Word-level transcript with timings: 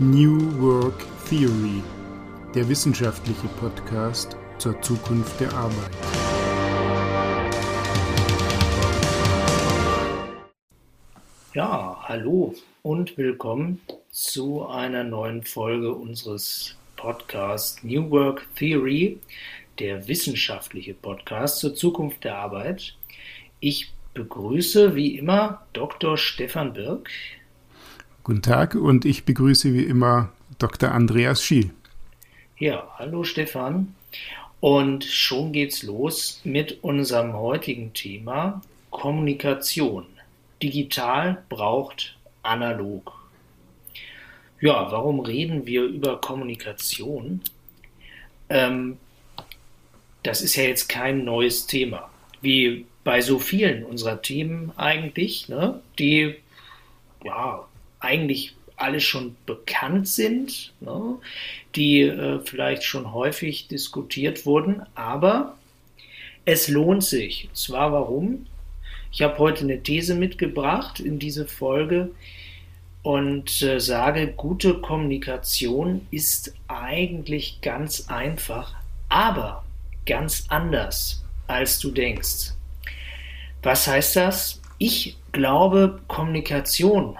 New 0.00 0.38
Work 0.60 1.04
Theory, 1.28 1.82
der 2.54 2.68
wissenschaftliche 2.68 3.48
Podcast 3.58 4.36
zur 4.58 4.80
Zukunft 4.80 5.40
der 5.40 5.52
Arbeit. 5.52 5.90
Ja, 11.52 11.98
hallo 12.04 12.54
und 12.82 13.18
willkommen 13.18 13.80
zu 14.12 14.64
einer 14.68 15.02
neuen 15.02 15.42
Folge 15.42 15.92
unseres 15.92 16.76
Podcasts 16.94 17.82
New 17.82 18.08
Work 18.12 18.46
Theory, 18.54 19.18
der 19.80 20.06
wissenschaftliche 20.06 20.94
Podcast 20.94 21.58
zur 21.58 21.74
Zukunft 21.74 22.22
der 22.22 22.36
Arbeit. 22.36 22.94
Ich 23.58 23.92
begrüße 24.14 24.94
wie 24.94 25.18
immer 25.18 25.66
Dr. 25.72 26.16
Stefan 26.16 26.72
Birk. 26.72 27.10
Guten 28.28 28.42
Tag 28.42 28.74
und 28.74 29.06
ich 29.06 29.24
begrüße 29.24 29.72
wie 29.72 29.84
immer 29.84 30.28
Dr. 30.58 30.92
Andreas 30.92 31.42
Schiel. 31.42 31.70
Ja, 32.58 32.86
hallo 32.98 33.24
Stefan. 33.24 33.94
Und 34.60 35.02
schon 35.02 35.52
geht's 35.52 35.82
los 35.82 36.42
mit 36.44 36.84
unserem 36.84 37.32
heutigen 37.32 37.94
Thema 37.94 38.60
Kommunikation. 38.90 40.04
Digital 40.62 41.42
braucht 41.48 42.18
analog. 42.42 43.14
Ja, 44.60 44.92
warum 44.92 45.20
reden 45.20 45.64
wir 45.64 45.84
über 45.84 46.20
Kommunikation? 46.20 47.40
Ähm, 48.50 48.98
das 50.22 50.42
ist 50.42 50.54
ja 50.54 50.64
jetzt 50.64 50.90
kein 50.90 51.24
neues 51.24 51.66
Thema. 51.66 52.10
Wie 52.42 52.84
bei 53.04 53.22
so 53.22 53.38
vielen 53.38 53.84
unserer 53.84 54.20
Themen 54.20 54.70
eigentlich, 54.76 55.48
ne, 55.48 55.80
die 55.98 56.34
ja 57.24 57.67
eigentlich 58.00 58.54
alle 58.76 59.00
schon 59.00 59.36
bekannt 59.44 60.08
sind, 60.08 60.72
ne, 60.80 61.16
die 61.74 62.02
äh, 62.02 62.40
vielleicht 62.44 62.84
schon 62.84 63.12
häufig 63.12 63.68
diskutiert 63.68 64.46
wurden, 64.46 64.82
aber 64.94 65.56
es 66.44 66.68
lohnt 66.68 67.04
sich. 67.04 67.48
Und 67.48 67.56
zwar 67.56 67.92
warum? 67.92 68.46
Ich 69.12 69.22
habe 69.22 69.38
heute 69.38 69.64
eine 69.64 69.82
These 69.82 70.14
mitgebracht 70.14 71.00
in 71.00 71.18
diese 71.18 71.46
Folge 71.46 72.10
und 73.02 73.62
äh, 73.62 73.80
sage, 73.80 74.28
gute 74.28 74.74
Kommunikation 74.74 76.06
ist 76.10 76.54
eigentlich 76.68 77.60
ganz 77.62 78.08
einfach, 78.08 78.74
aber 79.08 79.64
ganz 80.06 80.44
anders, 80.48 81.24
als 81.46 81.78
du 81.80 81.90
denkst. 81.90 82.52
Was 83.62 83.86
heißt 83.86 84.16
das? 84.16 84.60
Ich 84.78 85.16
glaube, 85.32 86.00
Kommunikation 86.06 87.16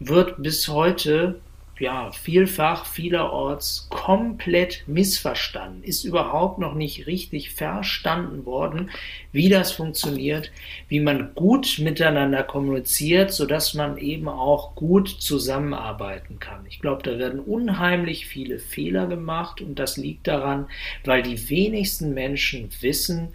wird 0.00 0.42
bis 0.42 0.68
heute 0.68 1.40
ja, 1.80 2.12
vielfach, 2.12 2.84
vielerorts 2.84 3.88
komplett 3.88 4.84
missverstanden, 4.86 5.82
ist 5.82 6.04
überhaupt 6.04 6.58
noch 6.58 6.74
nicht 6.74 7.06
richtig 7.06 7.52
verstanden 7.52 8.44
worden, 8.44 8.90
wie 9.32 9.48
das 9.48 9.72
funktioniert, 9.72 10.52
wie 10.88 11.00
man 11.00 11.34
gut 11.34 11.78
miteinander 11.78 12.42
kommuniziert, 12.42 13.32
sodass 13.32 13.72
man 13.72 13.96
eben 13.96 14.28
auch 14.28 14.74
gut 14.74 15.08
zusammenarbeiten 15.08 16.38
kann. 16.38 16.66
Ich 16.68 16.80
glaube, 16.80 17.02
da 17.02 17.18
werden 17.18 17.40
unheimlich 17.40 18.26
viele 18.26 18.58
Fehler 18.58 19.06
gemacht 19.06 19.62
und 19.62 19.78
das 19.78 19.96
liegt 19.96 20.26
daran, 20.26 20.68
weil 21.04 21.22
die 21.22 21.48
wenigsten 21.48 22.12
Menschen 22.12 22.68
wissen, 22.80 23.28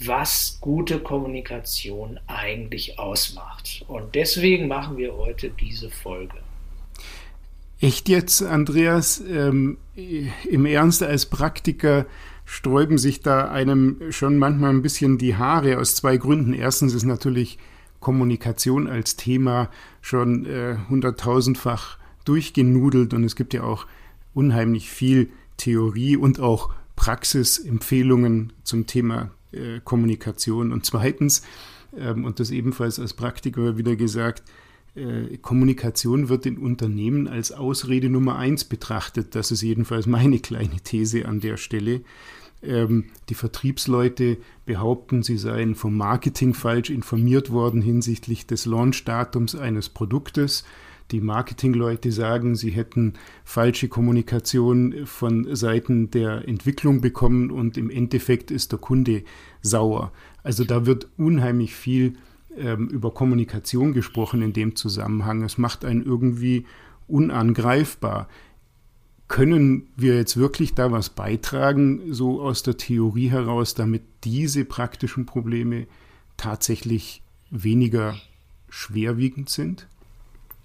was 0.00 0.58
gute 0.60 0.98
Kommunikation 0.98 2.18
eigentlich 2.26 2.98
ausmacht. 2.98 3.84
Und 3.88 4.14
deswegen 4.14 4.68
machen 4.68 4.96
wir 4.96 5.14
heute 5.16 5.50
diese 5.50 5.90
Folge. 5.90 6.34
Echt 7.80 8.08
jetzt, 8.08 8.42
Andreas? 8.42 9.22
Ähm, 9.28 9.78
Im 9.94 10.66
Ernst 10.66 11.02
als 11.02 11.26
Praktiker 11.26 12.06
sträuben 12.44 12.98
sich 12.98 13.20
da 13.20 13.50
einem 13.50 14.00
schon 14.10 14.38
manchmal 14.38 14.70
ein 14.70 14.82
bisschen 14.82 15.18
die 15.18 15.36
Haare 15.36 15.78
aus 15.78 15.96
zwei 15.96 16.16
Gründen. 16.16 16.54
Erstens 16.54 16.94
ist 16.94 17.04
natürlich 17.04 17.58
Kommunikation 18.00 18.88
als 18.88 19.16
Thema 19.16 19.70
schon 20.00 20.46
äh, 20.46 20.76
hunderttausendfach 20.88 21.98
durchgenudelt 22.24 23.14
und 23.14 23.24
es 23.24 23.36
gibt 23.36 23.54
ja 23.54 23.62
auch 23.62 23.86
unheimlich 24.34 24.90
viel 24.90 25.30
Theorie 25.56 26.16
und 26.16 26.40
auch 26.40 26.70
Praxisempfehlungen 26.96 28.52
zum 28.64 28.86
Thema 28.86 29.30
äh, 29.52 29.80
Kommunikation. 29.84 30.72
Und 30.72 30.86
zweitens, 30.86 31.42
ähm, 31.96 32.24
und 32.24 32.40
das 32.40 32.50
ebenfalls 32.50 32.98
als 32.98 33.14
Praktiker 33.14 33.76
wieder 33.76 33.96
gesagt, 33.96 34.42
äh, 34.94 35.38
Kommunikation 35.38 36.28
wird 36.28 36.46
in 36.46 36.58
Unternehmen 36.58 37.28
als 37.28 37.52
Ausrede 37.52 38.10
Nummer 38.10 38.36
eins 38.36 38.64
betrachtet. 38.64 39.34
Das 39.34 39.50
ist 39.50 39.62
jedenfalls 39.62 40.06
meine 40.06 40.38
kleine 40.38 40.80
These 40.82 41.26
an 41.26 41.40
der 41.40 41.56
Stelle. 41.56 42.02
Ähm, 42.62 43.06
die 43.28 43.34
Vertriebsleute 43.34 44.38
behaupten, 44.66 45.22
sie 45.22 45.38
seien 45.38 45.74
vom 45.74 45.96
Marketing 45.96 46.54
falsch 46.54 46.90
informiert 46.90 47.50
worden 47.50 47.82
hinsichtlich 47.82 48.46
des 48.46 48.66
Launchdatums 48.66 49.56
eines 49.56 49.88
Produktes. 49.88 50.64
Die 51.12 51.20
Marketingleute 51.20 52.10
sagen, 52.10 52.56
sie 52.56 52.70
hätten 52.70 53.12
falsche 53.44 53.88
Kommunikation 53.88 55.04
von 55.04 55.54
Seiten 55.54 56.10
der 56.10 56.48
Entwicklung 56.48 57.02
bekommen 57.02 57.50
und 57.50 57.76
im 57.76 57.90
Endeffekt 57.90 58.50
ist 58.50 58.72
der 58.72 58.78
Kunde 58.78 59.22
sauer. 59.60 60.10
Also 60.42 60.64
da 60.64 60.86
wird 60.86 61.08
unheimlich 61.18 61.74
viel 61.74 62.14
ähm, 62.56 62.88
über 62.88 63.12
Kommunikation 63.12 63.92
gesprochen 63.92 64.40
in 64.40 64.54
dem 64.54 64.74
Zusammenhang. 64.74 65.42
Es 65.42 65.58
macht 65.58 65.84
einen 65.84 66.02
irgendwie 66.02 66.64
unangreifbar. 67.08 68.26
Können 69.28 69.88
wir 69.96 70.16
jetzt 70.16 70.38
wirklich 70.38 70.74
da 70.74 70.92
was 70.92 71.10
beitragen, 71.10 72.12
so 72.12 72.40
aus 72.40 72.62
der 72.62 72.78
Theorie 72.78 73.28
heraus, 73.28 73.74
damit 73.74 74.02
diese 74.24 74.64
praktischen 74.64 75.26
Probleme 75.26 75.86
tatsächlich 76.38 77.22
weniger 77.50 78.16
schwerwiegend 78.70 79.50
sind? 79.50 79.86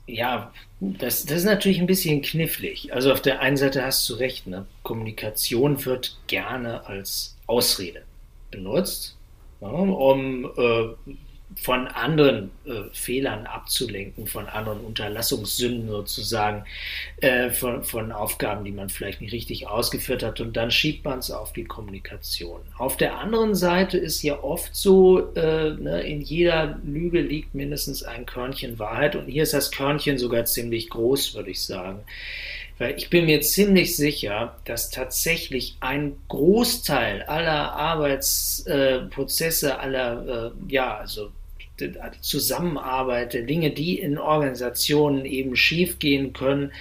Ja, 0.07 0.53
das, 0.79 1.25
das 1.25 1.39
ist 1.39 1.43
natürlich 1.45 1.79
ein 1.79 1.87
bisschen 1.87 2.21
knifflig. 2.21 2.93
Also 2.93 3.11
auf 3.11 3.21
der 3.21 3.41
einen 3.41 3.57
Seite 3.57 3.83
hast 3.83 4.07
du 4.09 4.13
recht, 4.15 4.47
ne? 4.47 4.65
Kommunikation 4.83 5.83
wird 5.85 6.17
gerne 6.27 6.85
als 6.87 7.37
Ausrede 7.45 8.03
benutzt, 8.49 9.17
ja, 9.59 9.67
um 9.67 10.45
äh, 10.57 11.13
von 11.55 11.87
anderen 11.87 12.51
äh, 12.65 12.83
Fehlern 12.91 13.45
abzulenken, 13.45 14.27
von 14.27 14.47
anderen 14.47 14.81
Unterlassungssünden 14.81 15.89
sozusagen, 15.89 16.65
äh, 17.21 17.49
von, 17.49 17.83
von 17.83 18.11
Aufgaben, 18.11 18.65
die 18.65 18.71
man 18.71 18.89
vielleicht 18.89 19.21
nicht 19.21 19.31
richtig 19.31 19.67
ausgeführt 19.67 20.23
hat 20.23 20.41
und 20.41 20.57
dann 20.57 20.71
schiebt 20.71 21.05
man 21.05 21.19
es 21.19 21.31
auf 21.31 21.53
die 21.53 21.63
Kommunikation. 21.63 22.61
Auf 22.77 22.97
der 22.97 23.17
anderen 23.17 23.55
Seite 23.55 23.97
ist 23.97 24.21
ja 24.23 24.43
oft 24.43 24.75
so, 24.75 25.33
äh, 25.35 25.71
ne, 25.71 26.01
in 26.01 26.21
jeder 26.21 26.79
Lüge 26.83 27.21
liegt 27.21 27.55
mindestens 27.55 28.03
ein 28.03 28.25
Körnchen 28.25 28.77
Wahrheit 28.77 29.15
und 29.15 29.27
hier 29.27 29.43
ist 29.43 29.53
das 29.53 29.71
Körnchen 29.71 30.17
sogar 30.17 30.45
ziemlich 30.45 30.89
groß, 30.89 31.33
würde 31.35 31.51
ich 31.51 31.63
sagen. 31.63 32.03
Weil 32.79 32.95
ich 32.97 33.09
bin 33.09 33.25
mir 33.25 33.41
ziemlich 33.41 33.95
sicher, 33.95 34.55
dass 34.65 34.91
tatsächlich 34.91 35.77
ein 35.79 36.15
Großteil 36.27 37.23
aller 37.23 37.71
Arbeitsprozesse, 37.73 39.69
äh, 39.69 39.73
aller, 39.73 40.51
äh, 40.67 40.71
ja, 40.71 40.97
also 40.97 41.31
Zusammenarbeit, 42.21 43.33
Dinge, 43.33 43.71
die 43.71 43.99
in 43.99 44.17
Organisationen 44.17 45.25
eben 45.25 45.55
schiefgehen 45.55 46.33
können, 46.33 46.71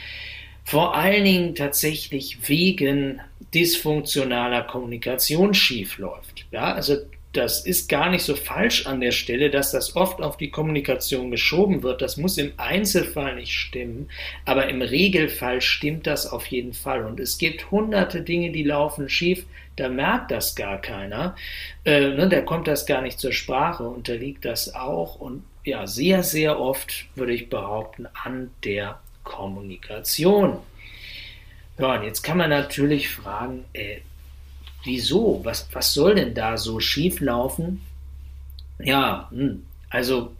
vor 0.65 0.97
allen 0.97 1.25
Dingen 1.25 1.55
tatsächlich 1.55 2.49
wegen 2.49 3.21
dysfunktionaler 3.55 4.63
Kommunikation 4.63 5.55
schiefläuft. 5.55 6.47
Ja, 6.51 6.75
also 6.75 6.97
das 7.37 7.65
ist 7.65 7.89
gar 7.89 8.11
nicht 8.11 8.23
so 8.23 8.35
falsch 8.35 8.87
an 8.87 9.01
der 9.01 9.13
Stelle, 9.13 9.51
dass 9.51 9.71
das 9.73 9.97
oft 9.97 10.21
auf 10.23 10.37
die 10.37 10.51
Kommunikation 10.51 11.31
geschoben 11.31 11.83
wird. 11.83 12.03
Das 12.03 12.17
muss 12.17 12.39
im 12.39 12.53
Einzelfall 12.57 13.37
nicht 13.37 13.53
stimmen, 13.53 14.09
aber 14.45 14.69
im 14.69 14.83
Regelfall 14.83 15.61
stimmt 15.61 16.07
das 16.07 16.27
auf 16.27 16.47
jeden 16.47 16.73
Fall. 16.73 17.05
Und 17.05 17.21
es 17.21 17.39
gibt 17.39 17.71
hunderte 17.71 18.23
Dinge, 18.23 18.51
die 18.51 18.63
laufen 18.63 19.09
schief, 19.09 19.45
da 19.77 19.89
merkt 19.89 20.31
das 20.31 20.55
gar 20.55 20.81
keiner. 20.81 21.37
Äh, 21.85 22.09
ne, 22.09 22.29
da 22.29 22.41
kommt 22.41 22.67
das 22.67 22.87
gar 22.87 23.03
nicht 23.03 23.19
zur 23.19 23.33
Sprache, 23.33 23.85
unterliegt 23.85 24.45
das 24.45 24.75
auch 24.75 25.17
und 25.17 25.45
ja, 25.65 25.87
sehr, 25.87 26.23
sehr 26.23 26.61
oft 26.61 27.07
würde 27.17 27.35
ich 27.35 27.51
behaupten, 27.51 28.07
an 28.25 28.51
der 28.65 29.01
Kommunikation. 29.25 30.59
Ja, 31.79 31.97
und 31.97 32.05
jetzt 32.05 32.23
kann 32.23 32.39
man 32.39 32.51
natürlich 32.51 33.09
fragen, 33.09 33.65
äh, 33.73 33.99
wieso? 34.87 35.41
Was, 35.45 35.69
was 35.73 35.93
soll 35.93 36.15
denn 36.15 36.35
da 36.35 36.57
so 36.57 36.81
schief 36.81 37.21
laufen? 37.21 37.83
Ja, 38.79 39.29
hm, 39.31 39.65
also 39.91 40.31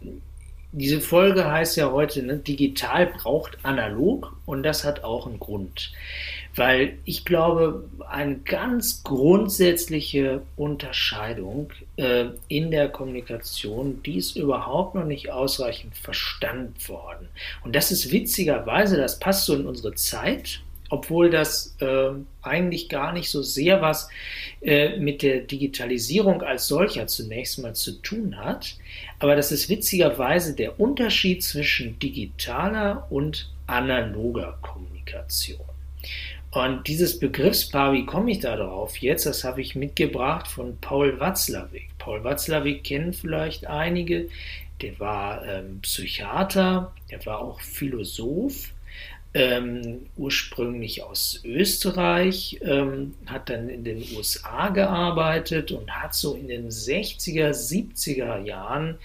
diese 0.71 1.01
Folge 1.01 1.49
heißt 1.49 1.77
ja 1.77 1.91
heute, 1.91 2.23
ne, 2.23 2.37
digital 2.37 3.07
braucht 3.07 3.57
analog 3.63 4.35
und 4.45 4.63
das 4.63 4.83
hat 4.83 5.03
auch 5.03 5.25
einen 5.25 5.39
Grund. 5.39 5.91
Weil 6.55 6.97
ich 7.05 7.23
glaube, 7.23 7.89
eine 8.09 8.37
ganz 8.37 9.03
grundsätzliche 9.03 10.41
Unterscheidung 10.55 11.71
äh, 11.95 12.25
in 12.47 12.71
der 12.71 12.89
Kommunikation, 12.89 14.01
die 14.03 14.17
ist 14.17 14.35
überhaupt 14.35 14.95
noch 14.95 15.05
nicht 15.05 15.31
ausreichend 15.31 15.95
verstanden 15.95 16.75
worden. 16.87 17.29
Und 17.63 17.75
das 17.75 17.91
ist 17.91 18.11
witzigerweise, 18.11 18.97
das 18.97 19.19
passt 19.19 19.45
so 19.45 19.55
in 19.55 19.65
unsere 19.65 19.95
Zeit, 19.95 20.61
obwohl 20.89 21.29
das 21.29 21.75
äh, 21.79 22.09
eigentlich 22.41 22.89
gar 22.89 23.13
nicht 23.13 23.29
so 23.29 23.41
sehr 23.41 23.81
was 23.81 24.09
äh, 24.61 24.97
mit 24.97 25.21
der 25.21 25.41
Digitalisierung 25.41 26.41
als 26.41 26.67
solcher 26.67 27.07
zunächst 27.07 27.59
mal 27.59 27.75
zu 27.75 28.01
tun 28.01 28.37
hat. 28.37 28.75
Aber 29.19 29.35
das 29.35 29.51
ist 29.51 29.69
witzigerweise 29.69 30.55
der 30.55 30.79
Unterschied 30.79 31.43
zwischen 31.43 31.99
digitaler 31.99 33.07
und 33.09 33.51
analoger 33.67 34.57
Kommunikation. 34.61 35.59
Und 36.51 36.87
dieses 36.87 37.19
Begriffspaar, 37.19 37.93
wie 37.93 38.05
komme 38.05 38.31
ich 38.31 38.39
da 38.39 38.55
drauf 38.55 38.97
jetzt? 38.97 39.25
Das 39.25 39.43
habe 39.43 39.61
ich 39.61 39.75
mitgebracht 39.75 40.47
von 40.47 40.77
Paul 40.77 41.19
Watzlawick. 41.19 41.89
Paul 41.97 42.23
Watzlawick 42.23 42.83
kennen 42.85 43.13
vielleicht 43.13 43.67
einige. 43.67 44.29
Der 44.81 44.99
war 44.99 45.45
ähm, 45.45 45.81
Psychiater, 45.81 46.93
der 47.11 47.25
war 47.25 47.39
auch 47.39 47.59
Philosoph 47.59 48.71
ähm, 49.37 50.07
ursprünglich 50.17 51.03
aus 51.03 51.41
Österreich, 51.45 52.59
ähm, 52.63 53.13
hat 53.27 53.51
dann 53.51 53.69
in 53.69 53.83
den 53.83 54.03
USA 54.15 54.69
gearbeitet 54.69 55.71
und 55.71 55.91
hat 55.91 56.15
so 56.15 56.33
in 56.33 56.47
den 56.47 56.69
60er, 56.69 57.51
70er 57.51 58.43
Jahren 58.43 58.97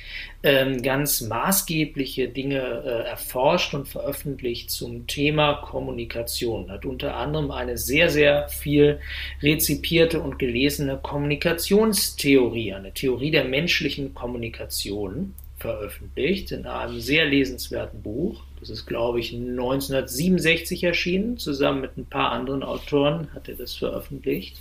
ähm, 0.42 0.80
ganz 0.80 1.20
maßgebliche 1.20 2.28
Dinge 2.28 2.60
äh, 2.60 3.08
erforscht 3.10 3.74
und 3.74 3.88
veröffentlicht 3.88 4.70
zum 4.70 5.06
Thema 5.06 5.52
Kommunikation. 5.56 6.70
Hat 6.70 6.86
unter 6.86 7.14
anderem 7.16 7.50
eine 7.50 7.76
sehr, 7.76 8.08
sehr 8.08 8.48
viel 8.48 9.00
rezipierte 9.42 10.18
und 10.20 10.38
gelesene 10.38 10.96
Kommunikationstheorie, 10.96 12.72
eine 12.72 12.94
Theorie 12.94 13.32
der 13.32 13.44
menschlichen 13.44 14.14
Kommunikation 14.14 15.34
veröffentlicht 15.58 16.52
in 16.52 16.64
einem 16.64 17.00
sehr 17.00 17.26
lesenswerten 17.26 18.00
Buch. 18.00 18.42
Das 18.62 18.70
ist, 18.70 18.86
glaube 18.86 19.18
ich, 19.18 19.34
1967 19.34 20.84
erschienen. 20.84 21.36
Zusammen 21.36 21.80
mit 21.80 21.96
ein 21.96 22.06
paar 22.06 22.30
anderen 22.30 22.62
Autoren 22.62 23.26
hat 23.34 23.48
er 23.48 23.56
das 23.56 23.74
veröffentlicht. 23.74 24.56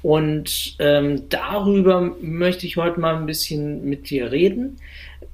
Und 0.00 0.76
ähm, 0.78 1.28
darüber 1.28 2.00
möchte 2.00 2.66
ich 2.66 2.78
heute 2.78 2.98
mal 2.98 3.16
ein 3.16 3.26
bisschen 3.26 3.84
mit 3.84 4.08
dir 4.08 4.32
reden, 4.32 4.78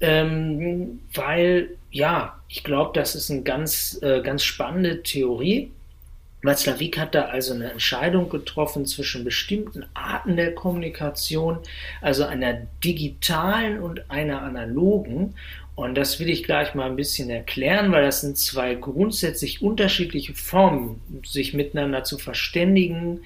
ähm, 0.01 0.99
weil 1.13 1.77
ja, 1.91 2.41
ich 2.49 2.65
glaube, 2.65 2.91
das 2.93 3.15
ist 3.15 3.31
eine 3.31 3.43
ganz, 3.43 3.97
äh, 4.01 4.21
ganz 4.21 4.43
spannende 4.43 5.01
Theorie. 5.01 5.71
Watzlawick 6.43 6.97
hat 6.97 7.15
da 7.15 7.25
also 7.25 7.53
eine 7.53 7.71
Entscheidung 7.71 8.27
getroffen 8.27 8.85
zwischen 8.85 9.23
bestimmten 9.23 9.85
Arten 9.93 10.35
der 10.35 10.55
Kommunikation, 10.55 11.59
also 12.01 12.25
einer 12.25 12.67
digitalen 12.83 13.79
und 13.79 14.09
einer 14.11 14.41
analogen. 14.41 15.35
Und 15.75 15.95
das 15.95 16.19
will 16.19 16.29
ich 16.29 16.43
gleich 16.43 16.75
mal 16.75 16.89
ein 16.89 16.95
bisschen 16.95 17.29
erklären, 17.29 17.91
weil 17.91 18.03
das 18.03 18.21
sind 18.21 18.37
zwei 18.37 18.75
grundsätzlich 18.75 19.61
unterschiedliche 19.61 20.33
Formen, 20.33 21.01
sich 21.25 21.53
miteinander 21.53 22.03
zu 22.03 22.17
verständigen, 22.17 23.21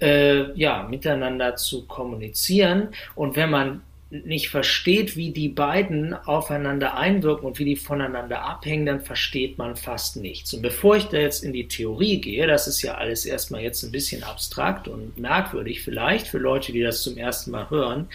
äh, 0.00 0.52
ja, 0.58 0.88
miteinander 0.88 1.56
zu 1.56 1.86
kommunizieren. 1.86 2.88
Und 3.14 3.36
wenn 3.36 3.50
man 3.50 3.82
nicht 4.10 4.48
versteht, 4.48 5.16
wie 5.16 5.30
die 5.30 5.48
beiden 5.48 6.14
aufeinander 6.14 6.96
einwirken 6.96 7.46
und 7.46 7.60
wie 7.60 7.64
die 7.64 7.76
voneinander 7.76 8.42
abhängen, 8.42 8.86
dann 8.86 9.00
versteht 9.00 9.56
man 9.56 9.76
fast 9.76 10.16
nichts. 10.16 10.52
Und 10.52 10.62
bevor 10.62 10.96
ich 10.96 11.04
da 11.04 11.18
jetzt 11.18 11.44
in 11.44 11.52
die 11.52 11.68
Theorie 11.68 12.20
gehe, 12.20 12.46
das 12.48 12.66
ist 12.66 12.82
ja 12.82 12.94
alles 12.94 13.24
erstmal 13.24 13.62
jetzt 13.62 13.84
ein 13.84 13.92
bisschen 13.92 14.24
abstrakt 14.24 14.88
und 14.88 15.16
merkwürdig 15.16 15.82
vielleicht 15.82 16.26
für 16.26 16.38
Leute, 16.38 16.72
die 16.72 16.82
das 16.82 17.02
zum 17.02 17.16
ersten 17.16 17.52
Mal 17.52 17.70
hören, 17.70 18.08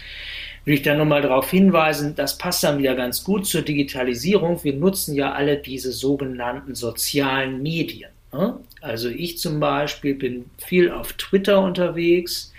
will 0.66 0.74
ich 0.74 0.82
da 0.82 0.94
nochmal 0.94 1.22
darauf 1.22 1.48
hinweisen, 1.48 2.14
das 2.16 2.36
passt 2.36 2.64
dann 2.64 2.78
wieder 2.78 2.96
ganz 2.96 3.24
gut 3.24 3.46
zur 3.46 3.62
Digitalisierung. 3.62 4.62
Wir 4.64 4.74
nutzen 4.74 5.14
ja 5.14 5.32
alle 5.32 5.56
diese 5.56 5.92
sogenannten 5.92 6.74
sozialen 6.74 7.62
Medien. 7.62 8.10
Ne? 8.32 8.58
Also 8.82 9.08
ich 9.08 9.38
zum 9.38 9.60
Beispiel 9.60 10.16
bin 10.16 10.50
viel 10.58 10.90
auf 10.90 11.14
Twitter 11.14 11.60
unterwegs. 11.60 12.52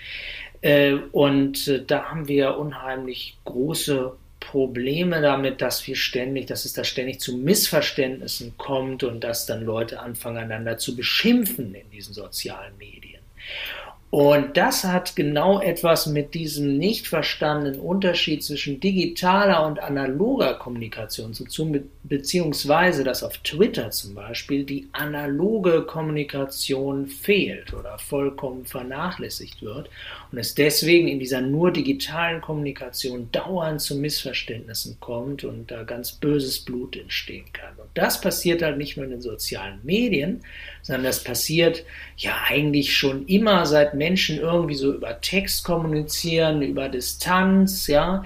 Äh, 0.62 0.94
und 1.12 1.68
äh, 1.68 1.84
da 1.86 2.06
haben 2.06 2.30
wir 2.30 2.58
unheimlich 2.58 3.38
große 3.44 4.14
Probleme 4.40 5.22
damit, 5.22 5.62
dass 5.62 5.86
wir 5.86 5.98
ständig, 5.98 6.48
dass 6.48 6.64
es 6.64 6.72
da 6.72 6.86
ständig 6.86 7.20
zu 7.20 7.36
Missverständnissen 7.36 8.58
kommt 8.58 9.04
und 9.04 9.22
dass 9.22 9.46
dann 9.46 9.66
Leute 9.66 10.00
anfangen, 10.00 10.38
einander 10.38 10.78
zu 10.78 10.96
beschimpfen 10.96 11.76
in 11.76 11.90
diesen 11.92 12.14
sozialen 12.14 12.78
Medien. 12.78 13.20
Und 14.10 14.56
das 14.56 14.86
hat 14.86 15.18
genau 15.18 15.60
etwas 15.60 16.08
mit 16.08 16.34
diesem 16.34 16.78
nicht 16.78 17.10
verstandenen 17.10 17.78
Unterschied 17.78 18.42
zwischen 18.42 18.80
digitaler 18.80 19.68
und 19.68 19.80
analoger 19.80 20.54
Kommunikation 20.54 21.34
zu 21.34 21.44
tun, 21.44 21.90
beziehungsweise 22.04 23.04
dass 23.04 23.22
auf 23.22 23.38
Twitter 23.40 23.92
zum 23.92 24.16
Beispiel 24.16 24.64
die 24.64 24.88
analoge 24.94 25.82
Kommunikation 25.82 27.08
fehlt 27.08 27.74
oder 27.74 27.98
vollkommen 28.00 28.66
vernachlässigt 28.66 29.62
wird 29.62 29.90
und 30.32 30.38
es 30.38 30.56
deswegen 30.56 31.08
in 31.08 31.20
dieser 31.20 31.42
nur 31.42 31.72
digitalen 31.72 32.42
Kommunikation 32.42 33.30
dauernd 33.32 33.82
zu 33.82 33.96
Missverständnissen 33.96 34.98
kommt 35.00 35.44
und 35.44 35.72
da 35.72 35.84
ganz 35.84 36.12
böses 36.12 36.60
Blut 36.60 36.96
entstehen 36.96 37.46
kann. 37.54 37.74
Und 37.78 37.90
das 37.94 38.20
passiert 38.20 38.62
halt 38.62 38.78
nicht 38.78 38.98
nur 38.98 39.06
in 39.06 39.12
den 39.12 39.22
sozialen 39.22 39.80
Medien, 39.84 40.42
sondern 40.82 41.06
das 41.06 41.24
passiert 41.24 41.84
ja 42.18 42.36
eigentlich 42.48 42.96
schon 42.96 43.26
immer, 43.28 43.66
seit 43.66 43.94
Menschen 43.94 44.40
irgendwie 44.40 44.76
so 44.76 44.94
über 44.94 45.22
Text 45.22 45.64
kommunizieren, 45.64 46.62
über 46.62 46.90
Distanz, 46.90 47.88
ja, 47.88 48.24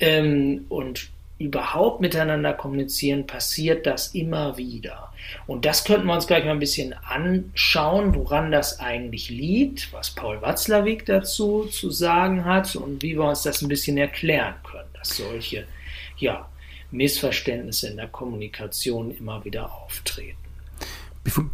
ähm, 0.00 0.66
und 0.68 1.13
überhaupt 1.38 2.00
miteinander 2.00 2.52
kommunizieren, 2.52 3.26
passiert 3.26 3.86
das 3.86 4.14
immer 4.14 4.56
wieder. 4.56 5.12
Und 5.46 5.64
das 5.64 5.84
könnten 5.84 6.06
wir 6.06 6.14
uns 6.14 6.26
gleich 6.26 6.44
mal 6.44 6.52
ein 6.52 6.58
bisschen 6.58 6.92
anschauen, 6.92 8.14
woran 8.14 8.52
das 8.52 8.78
eigentlich 8.78 9.30
liegt, 9.30 9.92
was 9.92 10.10
Paul 10.10 10.40
Watzlawick 10.42 11.06
dazu 11.06 11.64
zu 11.64 11.90
sagen 11.90 12.44
hat 12.44 12.76
und 12.76 13.02
wie 13.02 13.14
wir 13.14 13.24
uns 13.24 13.42
das 13.42 13.62
ein 13.62 13.68
bisschen 13.68 13.98
erklären 13.98 14.54
können, 14.62 14.88
dass 14.94 15.16
solche 15.16 15.66
ja, 16.18 16.48
Missverständnisse 16.92 17.88
in 17.88 17.96
der 17.96 18.08
Kommunikation 18.08 19.10
immer 19.16 19.44
wieder 19.44 19.72
auftreten. 19.72 20.38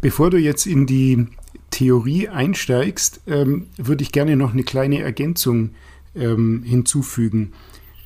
Bevor, 0.01 0.29
du 0.29 0.37
jetzt 0.37 0.65
in 0.65 0.85
die 0.85 1.27
Theorie 1.71 2.27
einsteigst, 2.27 3.21
ähm, 3.27 3.67
würde 3.77 4.03
ich 4.03 4.11
gerne 4.11 4.35
noch 4.35 4.51
eine 4.51 4.63
kleine 4.63 5.01
Ergänzung 5.01 5.71
ähm, 6.13 6.63
hinzufügen. 6.63 7.53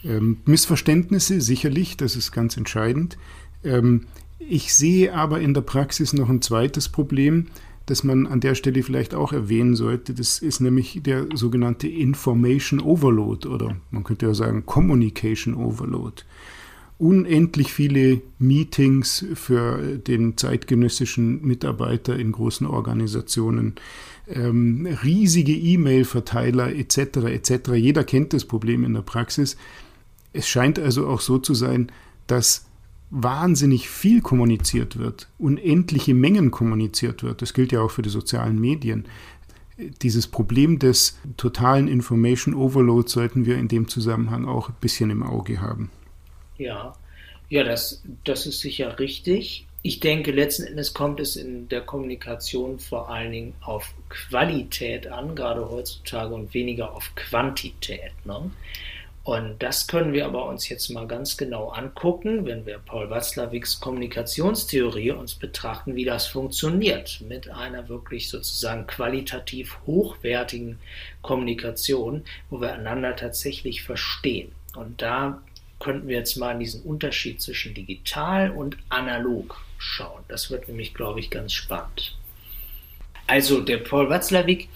Ähm, 0.06 0.38
Missverständnisse 0.46 1.42
sicherlich, 1.42 1.98
das 1.98 2.16
ist 2.16 2.31
ganz 2.31 2.57
entscheidend. 2.57 3.18
Ähm, 3.63 4.07
ich 4.38 4.74
sehe 4.74 5.13
aber 5.13 5.42
in 5.42 5.54
der 5.54 5.62
Praxis 5.62 6.13
noch 6.13 6.30
ein 6.30 6.42
zweites 6.42 6.90
Problem, 6.90 7.47
das 7.88 8.04
man 8.04 8.28
an 8.28 8.40
der 8.40 8.56
Stelle 8.56 8.83
vielleicht 8.83 9.16
auch 9.16 9.33
erwähnen 9.33 9.76
sollte. 9.76 10.14
Das 10.14 10.40
ist 10.40 10.59
nämlich 10.59 11.02
der 11.04 11.28
sogenannte 11.33 11.88
Information 11.88 12.80
Overload 12.80 13.47
oder 13.47 13.78
man 13.92 14.04
könnte 14.04 14.28
ja 14.28 14.33
sagen 14.33 14.66
Communication 14.66 15.56
Overload. 15.56 16.24
Unendlich 16.97 17.74
viele 17.74 18.21
Meetings 18.40 19.26
für 19.33 19.97
den 19.97 20.38
zeitgenössischen 20.38 21.45
Mitarbeiter 21.45 22.18
in 22.18 22.31
großen 22.31 22.66
Organisationen, 22.66 23.76
ähm, 24.30 24.88
riesige 25.04 25.52
E-Mail-Verteiler 25.52 26.74
etc. 26.74 26.97
etc. 27.28 27.74
Jeder 27.74 28.04
kennt 28.04 28.33
das 28.33 28.45
Problem 28.45 28.83
in 28.85 28.94
der 28.94 29.02
Praxis. 29.02 29.57
Es 30.35 30.47
scheint 30.47 30.80
also 30.80 31.07
auch 31.07 31.21
so 31.21 31.37
zu 31.37 31.54
sein, 31.54 31.92
dass 32.27 32.65
wahnsinnig 33.09 33.89
viel 33.89 34.21
kommuniziert 34.21 34.97
wird, 34.97 35.27
unendliche 35.37 36.13
Mengen 36.13 36.51
kommuniziert 36.51 37.23
wird. 37.23 37.42
Das 37.42 37.54
gilt 37.54 37.71
ja 37.71 37.81
auch 37.81 37.92
für 37.92 38.01
die 38.01 38.09
sozialen 38.09 38.59
Medien. 38.59 39.06
Dieses 40.01 40.27
Problem 40.27 40.80
des 40.80 41.18
totalen 41.37 41.87
Information 41.87 42.54
Overload 42.54 43.09
sollten 43.09 43.45
wir 43.45 43.57
in 43.57 43.68
dem 43.68 43.87
Zusammenhang 43.87 44.45
auch 44.45 44.69
ein 44.69 44.75
bisschen 44.81 45.09
im 45.09 45.23
Auge 45.23 45.61
haben. 45.61 45.92
Ja, 46.57 46.95
ja, 47.49 47.63
das, 47.63 48.04
das 48.23 48.45
ist 48.45 48.59
sicher 48.59 48.97
richtig. 48.99 49.68
Ich 49.81 49.99
denke, 49.99 50.31
letzten 50.31 50.63
Endes 50.63 50.94
kommt 50.94 51.19
es 51.19 51.35
in 51.35 51.69
der 51.69 51.81
Kommunikation 51.81 52.80
vor 52.80 53.09
allen 53.11 53.31
Dingen 53.31 53.54
auf 53.61 53.94
Qualität 54.09 55.07
an, 55.07 55.35
gerade 55.35 55.69
heutzutage, 55.69 56.33
und 56.33 56.54
weniger 56.56 56.94
auf 56.94 57.13
Quantität. 57.15 58.13
Ne? 58.25 58.49
Und 59.26 59.64
das 59.64 59.88
können 59.88 60.14
wir 60.14 60.28
aber 60.28 60.46
uns 60.46 60.70
jetzt 60.70 60.88
mal 60.92 61.08
ganz 61.08 61.36
genau 61.36 61.70
angucken, 61.70 62.46
wenn 62.46 62.68
wir 62.68 62.78
Paul 62.78 63.10
Watzlawicks 63.10 63.80
Kommunikationstheorie 63.80 65.14
uns 65.14 65.34
betrachten, 65.34 65.96
wie 65.96 66.06
das 66.06 66.28
funktioniert 66.28 67.22
mit 67.28 67.50
einer 67.50 67.90
wirklich 67.90 68.30
sozusagen 68.30 68.86
qualitativ 68.86 69.80
hochwertigen 69.88 70.78
Kommunikation, 71.24 72.24
wo 72.52 72.62
wir 72.62 72.74
einander 72.74 73.16
tatsächlich 73.16 73.82
verstehen. 73.82 74.52
Und 74.76 75.02
da 75.02 75.42
könnten 75.80 76.08
wir 76.08 76.18
jetzt 76.18 76.36
mal 76.36 76.52
in 76.52 76.60
diesen 76.60 76.84
Unterschied 76.84 77.42
zwischen 77.42 77.74
digital 77.74 78.52
und 78.52 78.78
analog 78.90 79.60
schauen. 79.80 80.24
Das 80.28 80.52
wird 80.52 80.68
nämlich, 80.68 80.94
glaube 80.94 81.20
ich, 81.20 81.32
ganz 81.32 81.52
spannend. 81.52 82.16
Also 83.26 83.62
der 83.62 83.78
Paul 83.78 84.08
Watzlawick, 84.08 84.70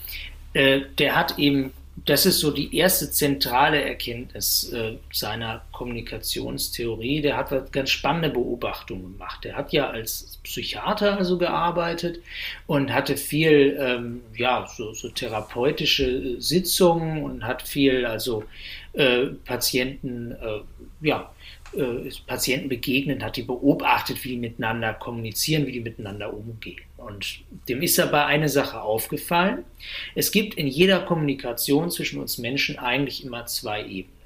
äh, 0.54 0.82
der 0.98 1.16
hat 1.16 1.38
eben 1.38 1.72
das 2.06 2.26
ist 2.26 2.40
so 2.40 2.52
die 2.52 2.76
erste 2.76 3.10
zentrale 3.10 3.82
Erkenntnis 3.82 4.72
äh, 4.72 4.98
seiner 5.12 5.64
Kommunikationstheorie. 5.72 7.22
Der 7.22 7.38
hat 7.38 7.72
ganz 7.72 7.90
spannende 7.90 8.30
Beobachtungen 8.30 9.14
gemacht. 9.14 9.46
Er 9.46 9.56
hat 9.56 9.74
ja 9.74 9.90
als 9.90 10.40
Psychiater 10.44 11.18
also 11.18 11.38
gearbeitet 11.38 12.22
und 12.68 12.94
hatte 12.94 13.18
viel, 13.18 13.78
ähm, 13.80 14.22
ja, 14.36 14.68
so, 14.68 14.94
so, 14.94 15.10
therapeutische 15.10 16.40
Sitzungen 16.40 17.24
und 17.24 17.44
hat 17.44 17.62
viel, 17.62 18.06
also 18.06 18.44
äh, 18.94 19.28
Patienten, 19.46 20.32
äh, 20.34 20.62
ja, 21.02 21.34
äh, 21.74 22.10
Patienten 22.28 22.70
begegnet, 22.70 23.24
hat 23.24 23.38
die 23.38 23.44
beobachtet, 23.44 24.24
wie 24.24 24.30
die 24.30 24.38
miteinander 24.38 24.94
kommunizieren, 24.94 25.66
wie 25.66 25.72
die 25.74 25.82
miteinander 25.82 26.34
umgehen. 26.34 26.82
Und 27.00 27.40
dem 27.68 27.82
ist 27.82 28.00
aber 28.00 28.26
eine 28.26 28.50
Sache 28.50 28.82
aufgefallen. 28.82 29.64
Es 30.16 30.32
gibt 30.32 30.56
in 30.56 30.68
jeder 30.68 31.00
Kommunikation 31.02 31.90
zwischen 31.90 32.20
uns 32.20 32.38
Menschen 32.38 32.78
eigentlich 32.78 33.24
immer 33.24 33.46
zwei 33.46 33.84
Ebenen. 33.86 34.20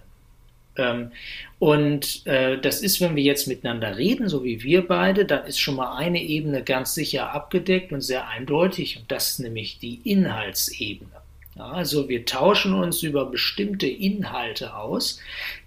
Ähm, 0.76 1.12
und 1.60 2.26
äh, 2.26 2.60
das 2.60 2.82
ist, 2.82 3.00
wenn 3.00 3.16
wir 3.16 3.24
jetzt 3.24 3.48
miteinander 3.48 3.98
reden, 3.98 4.28
so 4.28 4.44
wie 4.44 4.64
wir 4.64 4.88
beide, 4.88 5.26
dann 5.26 5.46
ist 5.46 5.60
schon 5.60 5.76
mal 5.76 5.96
eine 5.98 6.22
Ebene 6.22 6.64
ganz 6.64 6.94
sicher 6.96 7.32
abgedeckt 7.32 7.92
und 7.94 8.02
sehr 8.02 8.28
eindeutig, 8.28 8.98
und 8.98 9.12
das 9.12 9.32
ist 9.32 9.40
nämlich 9.40 9.80
die 9.80 10.02
Inhaltsebene. 10.04 11.23
Also 11.56 12.10
wir 12.10 12.26
tauschen 12.26 12.74
uns 12.74 13.04
über 13.04 13.26
bestimmte 13.26 13.86
Inhalte 13.86 14.76
aus, 14.76 15.20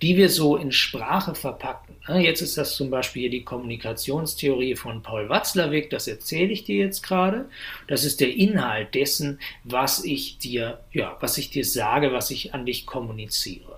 die 0.03 0.17
wir 0.17 0.29
so 0.29 0.57
in 0.57 0.73
Sprache 0.73 1.35
verpacken. 1.35 1.95
Jetzt 2.21 2.41
ist 2.41 2.59
das 2.59 2.75
zum 2.75 2.91
Beispiel 2.91 3.23
hier 3.23 3.31
die 3.31 3.45
Kommunikationstheorie 3.45 4.75
von 4.75 5.03
Paul 5.03 5.29
Watzlawick, 5.29 5.91
das 5.91 6.09
erzähle 6.09 6.53
ich 6.53 6.65
dir 6.65 6.77
jetzt 6.77 7.03
gerade. 7.03 7.49
Das 7.87 8.05
ist 8.05 8.21
der 8.21 8.35
Inhalt 8.35 8.95
dessen, 8.95 9.39
was 9.63 10.05
ich 10.05 10.39
dir, 10.39 10.81
ja, 10.93 11.17
was 11.21 11.39
ich 11.39 11.51
dir 11.51 11.65
sage, 11.65 12.13
was 12.13 12.31
ich 12.31 12.53
an 12.53 12.67
dich 12.67 12.87
kommuniziere. 12.87 13.76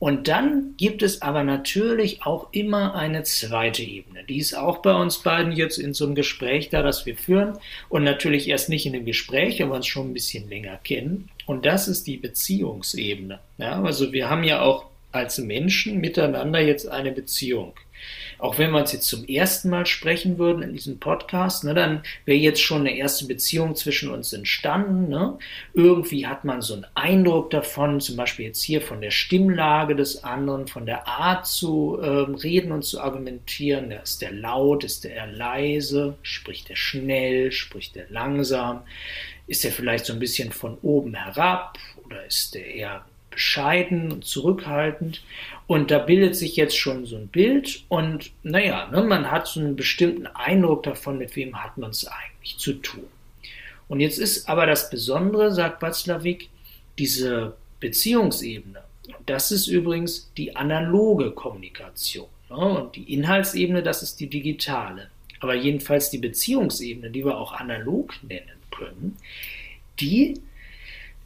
Und 0.00 0.28
dann 0.28 0.74
gibt 0.78 1.02
es 1.02 1.20
aber 1.20 1.44
natürlich 1.44 2.22
auch 2.22 2.48
immer 2.52 2.94
eine 2.94 3.22
zweite 3.22 3.82
Ebene. 3.82 4.24
Die 4.24 4.38
ist 4.38 4.54
auch 4.54 4.78
bei 4.78 4.94
uns 4.94 5.18
beiden 5.18 5.52
jetzt 5.52 5.76
in 5.76 5.92
so 5.92 6.06
einem 6.06 6.14
Gespräch 6.14 6.70
da, 6.70 6.82
das 6.82 7.04
wir 7.04 7.18
führen. 7.18 7.58
Und 7.90 8.02
natürlich 8.04 8.48
erst 8.48 8.70
nicht 8.70 8.86
in 8.86 8.94
dem 8.94 9.04
Gespräch, 9.04 9.62
aber 9.62 9.74
uns 9.74 9.86
schon 9.86 10.08
ein 10.08 10.14
bisschen 10.14 10.48
länger 10.48 10.78
kennen. 10.82 11.28
Und 11.44 11.66
das 11.66 11.86
ist 11.86 12.06
die 12.06 12.16
Beziehungsebene. 12.16 13.40
Ja, 13.58 13.82
also 13.82 14.10
wir 14.10 14.30
haben 14.30 14.42
ja 14.42 14.62
auch 14.62 14.86
als 15.12 15.36
Menschen 15.36 16.00
miteinander 16.00 16.60
jetzt 16.60 16.88
eine 16.88 17.12
Beziehung. 17.12 17.74
Auch 18.38 18.58
wenn 18.58 18.70
wir 18.72 18.80
uns 18.80 18.92
jetzt 18.92 19.08
zum 19.08 19.24
ersten 19.26 19.68
Mal 19.70 19.86
sprechen 19.86 20.38
würden 20.38 20.62
in 20.62 20.72
diesem 20.72 20.98
Podcast, 20.98 21.64
ne, 21.64 21.74
dann 21.74 22.02
wäre 22.24 22.38
jetzt 22.38 22.62
schon 22.62 22.80
eine 22.80 22.96
erste 22.96 23.26
Beziehung 23.26 23.76
zwischen 23.76 24.10
uns 24.10 24.32
entstanden. 24.32 25.08
Ne? 25.08 25.38
Irgendwie 25.74 26.26
hat 26.26 26.44
man 26.44 26.62
so 26.62 26.74
einen 26.74 26.86
Eindruck 26.94 27.50
davon, 27.50 28.00
zum 28.00 28.16
Beispiel 28.16 28.46
jetzt 28.46 28.62
hier 28.62 28.80
von 28.80 29.00
der 29.00 29.10
Stimmlage 29.10 29.94
des 29.94 30.24
anderen, 30.24 30.66
von 30.66 30.86
der 30.86 31.06
Art 31.06 31.46
zu 31.46 31.98
äh, 32.00 32.06
reden 32.06 32.72
und 32.72 32.82
zu 32.82 33.00
argumentieren. 33.00 33.90
Ist 33.90 34.22
der 34.22 34.32
laut, 34.32 34.84
ist 34.84 35.04
der 35.04 35.14
eher 35.14 35.26
leise, 35.26 36.16
spricht 36.22 36.70
er 36.70 36.76
schnell, 36.76 37.52
spricht 37.52 37.96
er 37.96 38.06
langsam, 38.08 38.82
ist 39.46 39.64
er 39.64 39.72
vielleicht 39.72 40.06
so 40.06 40.12
ein 40.12 40.18
bisschen 40.18 40.52
von 40.52 40.78
oben 40.82 41.14
herab 41.14 41.78
oder 42.04 42.24
ist 42.24 42.56
er 42.56 42.64
eher 42.66 43.04
bescheiden 43.30 44.12
und 44.12 44.24
zurückhaltend. 44.24 45.22
Und 45.70 45.92
da 45.92 46.00
bildet 46.00 46.34
sich 46.34 46.56
jetzt 46.56 46.76
schon 46.76 47.06
so 47.06 47.14
ein 47.14 47.28
Bild 47.28 47.84
und 47.88 48.32
naja, 48.42 48.88
ne, 48.90 49.04
man 49.04 49.30
hat 49.30 49.46
so 49.46 49.60
einen 49.60 49.76
bestimmten 49.76 50.26
Eindruck 50.26 50.82
davon, 50.82 51.16
mit 51.16 51.36
wem 51.36 51.62
hat 51.62 51.78
man 51.78 51.90
es 51.90 52.08
eigentlich 52.08 52.58
zu 52.58 52.72
tun. 52.72 53.04
Und 53.86 54.00
jetzt 54.00 54.18
ist 54.18 54.48
aber 54.48 54.66
das 54.66 54.90
Besondere, 54.90 55.54
sagt 55.54 55.80
Watzlawick, 55.80 56.48
diese 56.98 57.54
Beziehungsebene. 57.78 58.82
Das 59.26 59.52
ist 59.52 59.68
übrigens 59.68 60.32
die 60.36 60.56
analoge 60.56 61.30
Kommunikation. 61.30 62.26
Ne? 62.48 62.56
Und 62.56 62.96
die 62.96 63.14
Inhaltsebene, 63.14 63.84
das 63.84 64.02
ist 64.02 64.18
die 64.18 64.28
digitale. 64.28 65.08
Aber 65.38 65.54
jedenfalls 65.54 66.10
die 66.10 66.18
Beziehungsebene, 66.18 67.10
die 67.10 67.24
wir 67.24 67.38
auch 67.38 67.52
analog 67.52 68.14
nennen 68.24 68.58
können, 68.72 69.16
die 70.00 70.34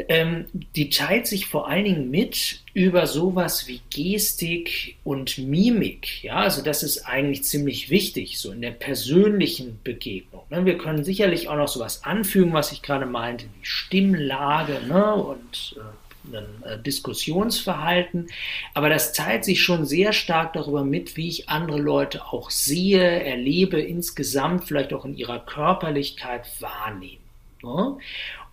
ähm, 0.09 0.47
die 0.75 0.91
teilt 0.91 1.27
sich 1.27 1.47
vor 1.47 1.69
allen 1.69 1.85
Dingen 1.85 2.11
mit 2.11 2.61
über 2.73 3.07
sowas 3.07 3.69
wie 3.69 3.81
Gestik 3.91 4.97
und 5.05 5.39
Mimik. 5.39 6.25
Ja, 6.25 6.37
also 6.37 6.63
das 6.63 6.83
ist 6.83 7.07
eigentlich 7.07 7.45
ziemlich 7.45 7.91
wichtig, 7.91 8.41
so 8.41 8.51
in 8.51 8.61
der 8.61 8.73
persönlichen 8.73 9.79
Begegnung. 9.85 10.43
Ne? 10.51 10.65
Wir 10.65 10.79
können 10.79 11.05
sicherlich 11.05 11.49
auch 11.49 11.57
noch 11.57 11.69
sowas 11.69 12.03
anfügen, 12.05 12.53
was 12.53 12.73
ich 12.73 12.83
gerade 12.83 13.07
meinte, 13.07 13.45
wie 13.45 13.65
Stimmlage 13.65 14.81
ne? 14.89 15.15
und 15.15 15.77
äh, 15.79 16.37
ein 16.37 16.63
äh, 16.65 16.79
Diskussionsverhalten. 16.83 18.29
Aber 18.75 18.89
das 18.89 19.13
teilt 19.13 19.45
sich 19.45 19.63
schon 19.63 19.85
sehr 19.85 20.13
stark 20.13 20.55
darüber 20.55 20.85
mit, 20.85 21.17
wie 21.17 21.29
ich 21.29 21.49
andere 21.49 21.79
Leute 21.79 22.25
auch 22.25 22.51
sehe, 22.51 23.23
erlebe, 23.23 23.81
insgesamt 23.81 24.65
vielleicht 24.65 24.93
auch 24.93 25.05
in 25.05 25.17
ihrer 25.17 25.39
Körperlichkeit 25.39 26.49
wahrnehme. 26.61 27.19
Ne? 27.63 27.97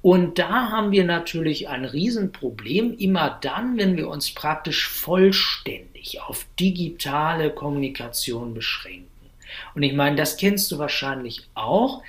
Und 0.01 0.39
da 0.39 0.72
haben 0.72 0.91
wir 0.91 1.03
natürlich 1.03 1.70
ein 1.70 1.86
Riesenproblem, 1.86 2.96
immer 2.98 3.38
dann, 3.41 3.77
wenn 3.77 3.98
wir 3.98 4.08
uns 4.08 4.34
praktisch 4.34 4.88
vollständig 4.88 6.20
auf 6.22 6.46
digitale 6.60 7.51
Kommunikation 7.51 8.53
beschränken. 8.55 9.08
Und 9.75 9.84
ich 9.84 9.93
meine, 9.93 10.15
das 10.15 10.38
kennst 10.38 10.72
du 10.72 10.79
wahrscheinlich 10.79 11.48
auch. 11.53 12.01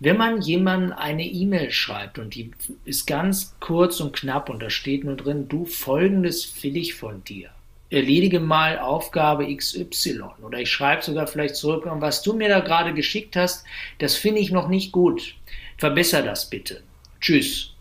Wenn 0.00 0.16
man 0.16 0.42
jemandem 0.42 0.92
eine 0.92 1.24
E-Mail 1.24 1.70
schreibt 1.70 2.18
und 2.18 2.34
die 2.34 2.50
ist 2.84 3.06
ganz 3.06 3.54
kurz 3.60 4.00
und 4.00 4.14
knapp 4.14 4.50
und 4.50 4.60
da 4.60 4.68
steht 4.68 5.04
nur 5.04 5.16
drin, 5.16 5.48
du 5.48 5.64
folgendes 5.64 6.62
will 6.62 6.76
ich 6.76 6.94
von 6.94 7.24
dir. 7.24 7.50
Erledige 7.88 8.40
mal 8.40 8.78
Aufgabe 8.78 9.54
XY 9.54 10.22
oder 10.42 10.58
ich 10.58 10.70
schreibe 10.70 11.02
sogar 11.02 11.28
vielleicht 11.28 11.54
zurück, 11.54 11.84
was 11.86 12.22
du 12.22 12.34
mir 12.34 12.48
da 12.48 12.60
gerade 12.60 12.92
geschickt 12.92 13.36
hast, 13.36 13.64
das 13.98 14.16
finde 14.16 14.40
ich 14.40 14.50
noch 14.50 14.68
nicht 14.68 14.90
gut. 14.90 15.34
Verbesser 15.78 16.22
das 16.22 16.50
bitte. 16.50 16.82
Tschüss. 17.26 17.72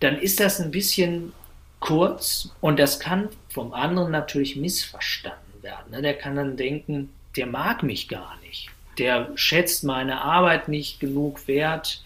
Dann 0.00 0.18
ist 0.18 0.40
das 0.40 0.58
ein 0.58 0.70
bisschen 0.70 1.34
kurz 1.80 2.48
und 2.62 2.78
das 2.78 2.98
kann 2.98 3.28
vom 3.50 3.74
anderen 3.74 4.10
natürlich 4.10 4.56
missverstanden 4.56 5.62
werden. 5.62 5.90
Ne? 5.90 6.00
Der 6.00 6.14
kann 6.14 6.36
dann 6.36 6.56
denken, 6.56 7.10
der 7.36 7.44
mag 7.44 7.82
mich 7.82 8.08
gar 8.08 8.38
nicht. 8.40 8.70
Der 8.96 9.32
schätzt 9.34 9.84
meine 9.84 10.22
Arbeit 10.22 10.68
nicht 10.68 10.98
genug 10.98 11.46
wert. 11.46 12.02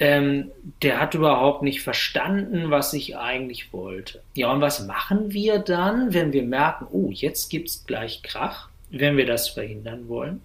Ähm, 0.00 0.50
der 0.82 0.98
hat 0.98 1.14
überhaupt 1.14 1.62
nicht 1.62 1.82
verstanden, 1.82 2.72
was 2.72 2.92
ich 2.92 3.16
eigentlich 3.16 3.72
wollte. 3.72 4.22
Ja, 4.34 4.50
und 4.50 4.60
was 4.60 4.84
machen 4.84 5.32
wir 5.32 5.60
dann, 5.60 6.14
wenn 6.14 6.32
wir 6.32 6.42
merken, 6.42 6.88
oh, 6.90 7.12
jetzt 7.12 7.48
gibt 7.48 7.68
es 7.68 7.86
gleich 7.86 8.24
Krach, 8.24 8.70
wenn 8.90 9.16
wir 9.16 9.26
das 9.26 9.50
verhindern 9.50 10.08
wollen? 10.08 10.40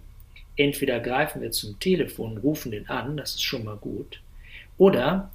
Entweder 0.56 1.00
greifen 1.00 1.42
wir 1.42 1.50
zum 1.50 1.80
Telefon, 1.80 2.38
rufen 2.38 2.70
den 2.70 2.88
an, 2.90 3.18
das 3.18 3.32
ist 3.32 3.44
schon 3.44 3.66
mal 3.66 3.78
gut. 3.78 4.22
Oder 4.82 5.30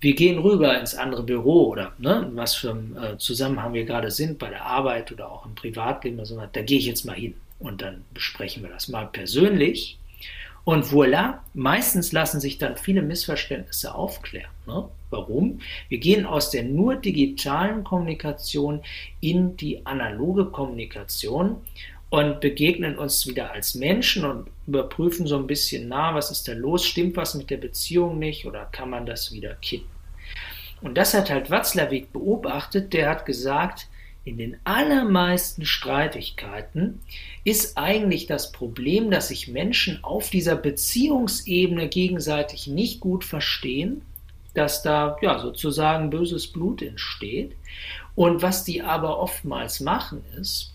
wir 0.00 0.14
gehen 0.14 0.38
rüber 0.38 0.78
ins 0.78 0.94
andere 0.94 1.22
Büro 1.22 1.68
oder 1.68 1.94
ne, 1.96 2.30
was 2.34 2.54
für 2.54 2.72
ein 2.72 2.94
äh, 2.94 3.16
Zusammenhang 3.16 3.72
wir 3.72 3.86
gerade 3.86 4.10
sind 4.10 4.38
bei 4.38 4.50
der 4.50 4.66
Arbeit 4.66 5.10
oder 5.10 5.32
auch 5.32 5.46
im 5.46 5.54
Privatleben, 5.54 6.20
also, 6.20 6.38
da 6.52 6.60
gehe 6.60 6.78
ich 6.78 6.84
jetzt 6.84 7.06
mal 7.06 7.16
hin 7.16 7.32
und 7.58 7.80
dann 7.80 8.04
besprechen 8.12 8.62
wir 8.62 8.68
das 8.68 8.88
mal 8.88 9.06
persönlich. 9.06 9.98
Und 10.64 10.84
voilà, 10.84 11.38
meistens 11.54 12.12
lassen 12.12 12.38
sich 12.38 12.58
dann 12.58 12.76
viele 12.76 13.00
Missverständnisse 13.00 13.94
aufklären. 13.94 14.50
Ne? 14.66 14.86
Warum? 15.08 15.60
Wir 15.88 15.98
gehen 15.98 16.26
aus 16.26 16.50
der 16.50 16.64
nur 16.64 16.96
digitalen 16.96 17.84
Kommunikation 17.84 18.82
in 19.20 19.56
die 19.56 19.86
analoge 19.86 20.44
Kommunikation 20.44 21.56
und 22.12 22.40
begegnen 22.40 22.98
uns 22.98 23.26
wieder 23.26 23.52
als 23.52 23.74
Menschen 23.74 24.26
und 24.26 24.50
überprüfen 24.66 25.26
so 25.26 25.38
ein 25.38 25.46
bisschen, 25.46 25.88
na, 25.88 26.14
was 26.14 26.30
ist 26.30 26.46
da 26.46 26.52
los? 26.52 26.84
Stimmt 26.84 27.16
was 27.16 27.34
mit 27.34 27.48
der 27.48 27.56
Beziehung 27.56 28.18
nicht 28.18 28.44
oder 28.44 28.66
kann 28.66 28.90
man 28.90 29.06
das 29.06 29.32
wieder 29.32 29.54
kitten? 29.54 29.88
Und 30.82 30.98
das 30.98 31.14
hat 31.14 31.30
halt 31.30 31.50
Watzlawick 31.50 32.12
beobachtet, 32.12 32.92
der 32.92 33.08
hat 33.08 33.24
gesagt, 33.24 33.86
in 34.26 34.36
den 34.36 34.58
allermeisten 34.64 35.64
Streitigkeiten 35.64 37.00
ist 37.44 37.78
eigentlich 37.78 38.26
das 38.26 38.52
Problem, 38.52 39.10
dass 39.10 39.28
sich 39.28 39.48
Menschen 39.48 40.04
auf 40.04 40.28
dieser 40.28 40.56
Beziehungsebene 40.56 41.88
gegenseitig 41.88 42.66
nicht 42.66 43.00
gut 43.00 43.24
verstehen, 43.24 44.02
dass 44.52 44.82
da 44.82 45.16
ja 45.22 45.38
sozusagen 45.38 46.10
böses 46.10 46.46
Blut 46.46 46.82
entsteht. 46.82 47.56
Und 48.14 48.42
was 48.42 48.64
die 48.64 48.82
aber 48.82 49.18
oftmals 49.18 49.80
machen 49.80 50.22
ist, 50.38 50.71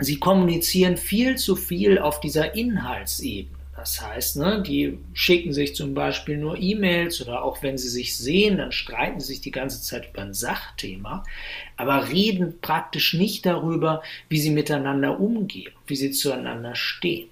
sie 0.00 0.18
kommunizieren 0.18 0.96
viel 0.96 1.36
zu 1.36 1.56
viel 1.56 1.98
auf 1.98 2.20
dieser 2.20 2.54
Inhaltsebene. 2.54 3.60
Das 3.80 3.98
heißt, 4.02 4.36
ne, 4.36 4.62
die 4.62 4.98
schicken 5.14 5.54
sich 5.54 5.74
zum 5.74 5.94
Beispiel 5.94 6.36
nur 6.36 6.58
E-Mails 6.58 7.22
oder 7.22 7.42
auch 7.42 7.62
wenn 7.62 7.78
sie 7.78 7.88
sich 7.88 8.14
sehen, 8.14 8.58
dann 8.58 8.72
streiten 8.72 9.20
sie 9.20 9.28
sich 9.28 9.40
die 9.40 9.50
ganze 9.50 9.80
Zeit 9.80 10.10
über 10.10 10.20
ein 10.20 10.34
Sachthema, 10.34 11.24
aber 11.78 12.10
reden 12.10 12.60
praktisch 12.60 13.14
nicht 13.14 13.46
darüber, 13.46 14.02
wie 14.28 14.38
sie 14.38 14.50
miteinander 14.50 15.18
umgehen, 15.18 15.72
wie 15.86 15.96
sie 15.96 16.10
zueinander 16.10 16.74
stehen. 16.74 17.30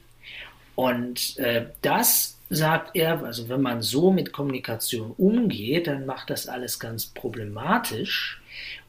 Und 0.74 1.38
äh, 1.38 1.66
das 1.82 2.38
sagt 2.48 2.96
er, 2.96 3.22
also 3.22 3.50
wenn 3.50 3.60
man 3.60 3.82
so 3.82 4.10
mit 4.10 4.32
Kommunikation 4.32 5.12
umgeht, 5.18 5.86
dann 5.86 6.06
macht 6.06 6.30
das 6.30 6.48
alles 6.48 6.78
ganz 6.78 7.04
problematisch 7.04 8.40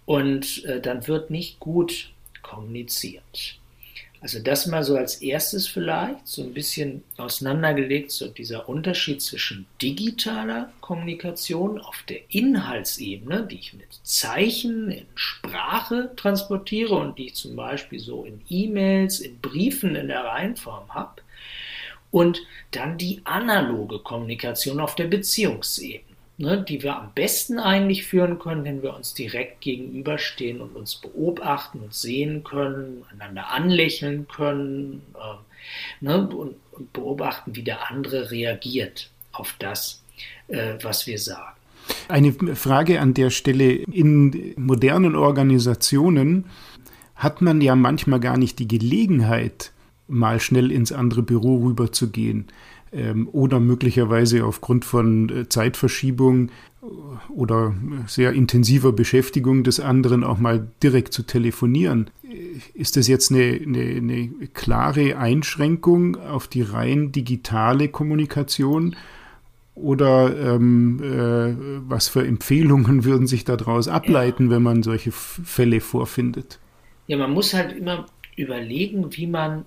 und 0.05 0.63
äh, 0.63 0.79
dann 0.79 1.07
wird 1.07 1.29
nicht 1.29 1.59
gut 1.59 2.11
kommuniziert. 2.41 3.58
Also 4.21 4.39
das 4.39 4.65
mal 4.65 4.83
so 4.83 4.97
als 4.97 5.21
erstes 5.21 5.67
vielleicht, 5.67 6.27
so 6.27 6.43
ein 6.43 6.53
bisschen 6.53 7.03
auseinandergelegt, 7.15 8.11
so 8.11 8.27
dieser 8.27 8.67
Unterschied 8.67 9.21
zwischen 9.21 9.65
digitaler 9.81 10.73
Kommunikation 10.81 11.79
auf 11.79 12.03
der 12.09 12.19
Inhaltsebene, 12.29 13.47
die 13.49 13.59
ich 13.59 13.73
mit 13.73 13.87
Zeichen 14.03 14.91
in 14.91 15.05
Sprache 15.15 16.11
transportiere 16.17 16.95
und 16.95 17.17
die 17.17 17.27
ich 17.27 17.35
zum 17.35 17.55
Beispiel 17.55 17.99
so 17.99 18.25
in 18.25 18.41
E-Mails, 18.49 19.21
in 19.21 19.39
Briefen 19.39 19.95
in 19.95 20.09
der 20.09 20.25
Reihenform 20.25 20.93
habe, 20.93 21.21
und 22.11 22.41
dann 22.71 22.97
die 22.97 23.21
analoge 23.23 23.99
Kommunikation 23.99 24.79
auf 24.79 24.95
der 24.95 25.05
Beziehungsebene 25.05 26.08
ne, 26.39 26.63
die 26.67 26.81
wir 26.81 26.95
am 26.95 27.11
besten 27.13 27.59
eigentlich 27.59 28.07
führen 28.07 28.39
können, 28.39 28.63
wenn 28.63 28.81
wir 28.81 28.95
uns 28.95 29.13
direkt 29.13 29.61
gegenüberstehen 29.61 30.61
und 30.61 30.75
uns 30.75 30.95
beobachten 30.95 31.79
und 31.81 31.93
sehen 31.93 32.43
können, 32.43 33.03
einander 33.11 33.51
anlächeln 33.51 34.27
können 34.27 35.01
äh, 35.15 36.05
ne, 36.05 36.27
und, 36.27 36.55
und, 36.71 36.93
beobachten, 36.93 37.55
wie 37.55 37.63
der 37.63 37.91
andere 37.91 38.31
reagiert 38.31 39.11
auf 39.33 39.55
das, 39.59 40.01
äh, 40.47 40.75
was 40.81 41.05
wir 41.05 41.19
sagen. 41.19 41.55
Eine 42.07 42.31
Frage 42.55 43.01
an 43.01 43.13
der 43.13 43.31
Stelle. 43.31 43.71
In 43.73 44.53
modernen 44.55 45.15
Organisationen 45.15 46.45
hat 47.15 47.41
man 47.41 47.59
ja 47.59 47.75
manchmal 47.75 48.21
gar 48.21 48.37
nicht 48.37 48.59
die 48.59 48.67
Gelegenheit, 48.67 49.73
mal 50.07 50.39
schnell 50.39 50.71
ins 50.71 50.91
andere 50.91 51.21
Büro 51.21 51.57
rüberzugehen 51.65 52.47
oder 53.31 53.59
möglicherweise 53.59 54.45
aufgrund 54.45 54.85
von 54.85 55.29
äh, 55.29 55.49
Zeitverschiebung 55.49 56.49
oder 57.29 57.73
sehr 58.07 58.31
intensiver 58.31 58.91
Beschäftigung 58.93 59.63
des 59.63 59.79
anderen 59.79 60.23
auch 60.23 60.37
mal 60.37 60.67
direkt 60.81 61.13
zu 61.13 61.23
telefonieren. 61.23 62.09
Ist 62.73 62.95
das 62.95 63.07
jetzt 63.07 63.31
eine, 63.31 63.59
eine, 63.61 63.81
eine 63.81 64.29
klare 64.53 65.17
Einschränkung 65.17 66.15
auf 66.15 66.47
die 66.47 66.61
rein 66.61 67.11
digitale 67.11 67.89
Kommunikation? 67.89 68.95
Oder 69.75 70.55
ähm, 70.55 71.01
äh, 71.01 71.55
was 71.89 72.07
für 72.09 72.25
Empfehlungen 72.25 73.03
würden 73.03 73.27
sich 73.27 73.45
daraus 73.45 73.87
ableiten, 73.87 74.49
wenn 74.49 74.63
man 74.63 74.83
solche 74.83 75.11
Fälle 75.11 75.81
vorfindet? 75.81 76.59
Ja, 77.07 77.17
man 77.17 77.31
muss 77.31 77.53
halt 77.53 77.77
immer 77.77 78.05
überlegen, 78.35 79.07
wie 79.15 79.27
man 79.27 79.65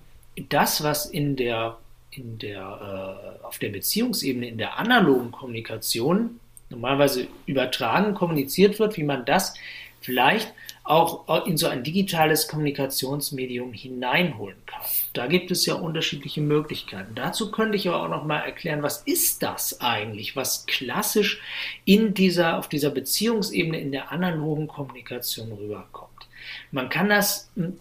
das, 0.48 0.82
was 0.82 1.06
in 1.06 1.36
der 1.36 1.78
in 2.12 2.38
der, 2.38 3.40
äh, 3.42 3.44
auf 3.44 3.58
der 3.58 3.70
Beziehungsebene, 3.70 4.48
in 4.48 4.58
der 4.58 4.78
analogen 4.78 5.32
Kommunikation 5.32 6.40
normalerweise 6.70 7.26
übertragen 7.46 8.14
kommuniziert 8.14 8.78
wird, 8.78 8.96
wie 8.96 9.04
man 9.04 9.24
das 9.24 9.54
vielleicht 10.00 10.52
auch 10.84 11.46
in 11.46 11.56
so 11.56 11.68
ein 11.68 11.84
digitales 11.84 12.48
Kommunikationsmedium 12.48 13.72
hineinholen 13.72 14.56
kann. 14.66 14.80
Da 15.12 15.28
gibt 15.28 15.52
es 15.52 15.64
ja 15.64 15.74
unterschiedliche 15.74 16.40
Möglichkeiten. 16.40 17.14
Dazu 17.14 17.52
könnte 17.52 17.76
ich 17.76 17.88
aber 17.88 18.02
auch 18.02 18.08
noch 18.08 18.24
mal 18.24 18.40
erklären, 18.40 18.82
was 18.82 19.02
ist 19.02 19.44
das 19.44 19.80
eigentlich, 19.80 20.34
was 20.34 20.66
klassisch 20.66 21.40
in 21.84 22.14
dieser, 22.14 22.58
auf 22.58 22.68
dieser 22.68 22.90
Beziehungsebene 22.90 23.80
in 23.80 23.92
der 23.92 24.10
analogen 24.10 24.66
Kommunikation 24.66 25.52
rüberkommt. 25.52 26.10
Man 26.72 26.88
kann 26.88 27.08
das 27.08 27.48
hm, 27.54 27.78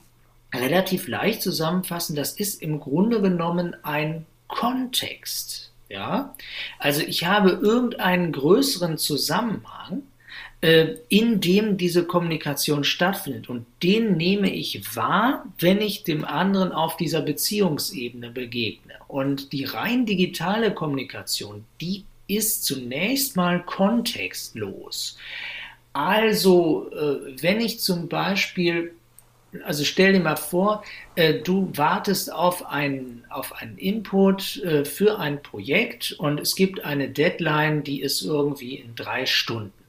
relativ 0.54 1.08
leicht 1.08 1.42
zusammenfassen. 1.42 2.16
Das 2.16 2.34
ist 2.34 2.62
im 2.62 2.80
Grunde 2.80 3.22
genommen 3.22 3.76
ein 3.84 4.26
Kontext. 4.48 5.72
Ja, 5.90 6.36
also 6.80 7.02
ich 7.02 7.26
habe 7.26 7.50
irgendeinen 7.50 8.32
größeren 8.32 8.98
Zusammenhang, 8.98 10.04
äh, 10.62 10.96
in 11.10 11.42
dem 11.42 11.76
diese 11.76 12.06
Kommunikation 12.06 12.86
stattfindet. 12.86 13.50
Und 13.50 13.66
den 13.84 14.16
nehme 14.16 14.54
ich 14.54 14.96
wahr, 14.96 15.46
wenn 15.60 15.82
ich 15.82 16.04
dem 16.04 16.24
anderen 16.24 16.72
auf 16.72 16.96
dieser 16.96 17.22
Beziehungsebene 17.22 18.30
begegne. 18.30 18.94
Und 19.10 19.52
die 19.52 19.66
rein 19.66 20.06
digitale 20.06 20.74
Kommunikation, 20.74 21.66
die 21.82 22.06
ist 22.28 22.64
zunächst 22.64 23.36
mal 23.36 23.62
kontextlos. 23.62 25.18
Also, 25.92 26.90
äh, 26.92 27.42
wenn 27.42 27.60
ich 27.60 27.82
zum 27.82 28.08
Beispiel 28.08 28.94
also 29.66 29.84
stell 29.84 30.14
dir 30.14 30.20
mal 30.20 30.38
vor, 30.38 30.84
äh, 31.16 31.36
du 31.36 31.70
wartest 31.76 32.32
auf 32.32 32.66
einen, 32.68 33.24
auf 33.30 33.54
einen 33.62 33.78
Input 33.78 34.58
äh, 34.64 34.86
für 34.86 35.20
ein 35.20 35.42
Projekt 35.42 36.14
und 36.14 36.40
es 36.40 36.56
gibt 36.56 36.84
eine 36.84 37.10
Deadline, 37.10 37.84
die 37.84 38.02
ist 38.02 38.22
irgendwie 38.22 38.76
in 38.76 38.96
drei 38.96 39.26
Stunden. 39.26 39.81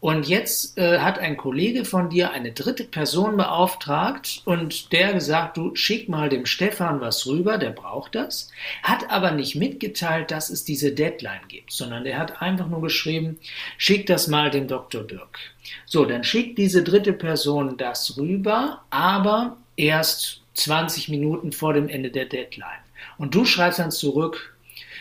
Und 0.00 0.26
jetzt 0.28 0.78
äh, 0.78 0.98
hat 0.98 1.18
ein 1.18 1.36
Kollege 1.36 1.84
von 1.84 2.10
dir 2.10 2.32
eine 2.32 2.52
dritte 2.52 2.84
Person 2.84 3.36
beauftragt 3.36 4.42
und 4.44 4.92
der 4.92 5.12
gesagt, 5.12 5.56
du 5.56 5.74
schick 5.74 6.08
mal 6.08 6.28
dem 6.28 6.46
Stefan 6.46 7.00
was 7.00 7.26
rüber, 7.26 7.58
der 7.58 7.70
braucht 7.70 8.14
das, 8.14 8.50
hat 8.82 9.10
aber 9.10 9.30
nicht 9.32 9.56
mitgeteilt, 9.56 10.30
dass 10.30 10.50
es 10.50 10.64
diese 10.64 10.92
Deadline 10.92 11.46
gibt, 11.48 11.72
sondern 11.72 12.04
der 12.04 12.18
hat 12.18 12.40
einfach 12.40 12.68
nur 12.68 12.82
geschrieben, 12.82 13.38
schick 13.76 14.06
das 14.06 14.26
mal 14.28 14.50
dem 14.50 14.68
Dr. 14.68 15.02
Dirk. 15.02 15.38
So, 15.86 16.04
dann 16.04 16.24
schickt 16.24 16.58
diese 16.58 16.82
dritte 16.82 17.12
Person 17.12 17.76
das 17.76 18.16
rüber, 18.16 18.82
aber 18.90 19.56
erst 19.76 20.40
20 20.54 21.08
Minuten 21.08 21.52
vor 21.52 21.74
dem 21.74 21.88
Ende 21.88 22.10
der 22.10 22.26
Deadline. 22.26 22.84
Und 23.18 23.34
du 23.34 23.44
schreibst 23.44 23.78
dann 23.78 23.90
zurück, 23.90 24.56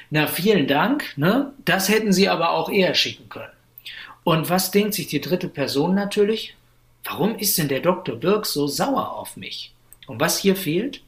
na 0.10 0.28
vielen 0.28 0.68
Dank, 0.68 1.18
ne? 1.18 1.54
das 1.66 1.90
hätten 1.90 2.14
sie 2.14 2.30
aber 2.30 2.52
auch 2.52 2.70
eher 2.70 2.96
schicken 2.96 3.30
können. 3.30 3.54
Und 4.24 4.50
was 4.50 4.72
denkt 4.72 4.94
sich 4.94 5.08
die 5.08 5.22
dritte 5.22 5.48
Person 5.48 5.96
natürlich? 5.96 6.56
Warum 7.04 7.36
ist 7.36 7.58
denn 7.58 7.70
der 7.70 7.80
Dr. 7.80 8.16
Birk 8.16 8.46
so 8.46 8.68
sauer 8.68 9.14
auf 9.14 9.38
mich? 9.38 9.74
Und 10.08 10.20
was 10.20 10.40
hier 10.40 10.56
fehlt? 10.56 11.02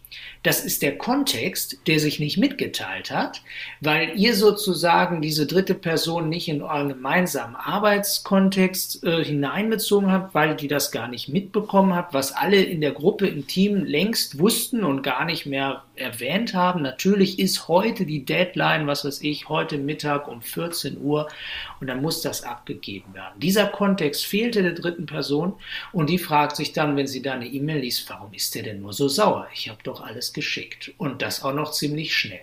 Das 0.44 0.66
ist 0.66 0.82
der 0.82 0.98
Kontext, 0.98 1.78
der 1.86 2.00
sich 2.00 2.20
nicht 2.20 2.38
mitgeteilt 2.38 3.12
hat, 3.12 3.44
weil 3.80 4.14
ihr 4.16 4.36
sozusagen 4.36 5.22
diese 5.22 5.46
dritte 5.46 5.76
Person 5.76 6.30
nicht 6.30 6.48
in 6.48 6.64
euren 6.64 6.90
gemeinsamen 6.90 7.56
Arbeitskontext 7.56 9.04
äh, 9.04 9.24
hineinbezogen 9.24 10.12
habt, 10.12 10.34
weil 10.34 10.56
die 10.56 10.68
das 10.68 10.92
gar 10.92 11.08
nicht 11.08 11.30
mitbekommen 11.30 11.94
habt, 11.94 12.16
was 12.16 12.32
alle 12.32 12.62
in 12.62 12.82
der 12.82 12.92
Gruppe 12.92 13.28
im 13.28 13.46
Team 13.46 13.84
längst 13.84 14.40
wussten 14.40 14.84
und 14.84 15.04
gar 15.04 15.26
nicht 15.26 15.46
mehr 15.46 15.84
erwähnt 15.96 16.56
haben. 16.56 16.82
Natürlich 16.82 17.38
ist 17.38 17.68
heute 17.68 18.06
die 18.06 18.26
Deadline, 18.26 18.88
was 18.88 19.06
weiß 19.06 19.22
ich, 19.22 19.48
heute 19.48 19.78
Mittag 19.78 20.28
um 20.28 20.42
14 20.42 21.00
Uhr 21.00 21.28
und 21.80 21.88
dann 21.88 22.02
muss 22.02 22.22
das 22.22 22.44
abgegeben 22.44 23.14
werden. 23.14 23.40
Dieser 23.40 23.68
Kontext 23.68 24.26
fehlte 24.26 24.64
der 24.64 24.74
dritten 24.74 25.06
Person 25.06 25.54
und 25.92 26.10
die 26.10 26.18
fragt 26.18 26.56
sich 26.56 26.74
dann, 26.74 26.98
wenn 26.98 27.08
sie 27.08 27.22
da 27.22 27.34
eine 27.34 27.48
E-Mail 27.48 27.82
liest, 27.82 28.10
warum 28.10 28.34
ist 28.34 28.56
der 28.56 28.64
denn 28.64 28.82
nur 28.82 28.94
so 28.94 29.08
sauer? 29.08 29.48
Ich 29.54 29.70
habe 29.70 29.80
doch 29.84 30.02
alles 30.02 30.31
geschickt 30.34 30.94
und 30.98 31.22
das 31.22 31.44
auch 31.44 31.54
noch 31.54 31.72
ziemlich 31.72 32.16
schnell. 32.16 32.42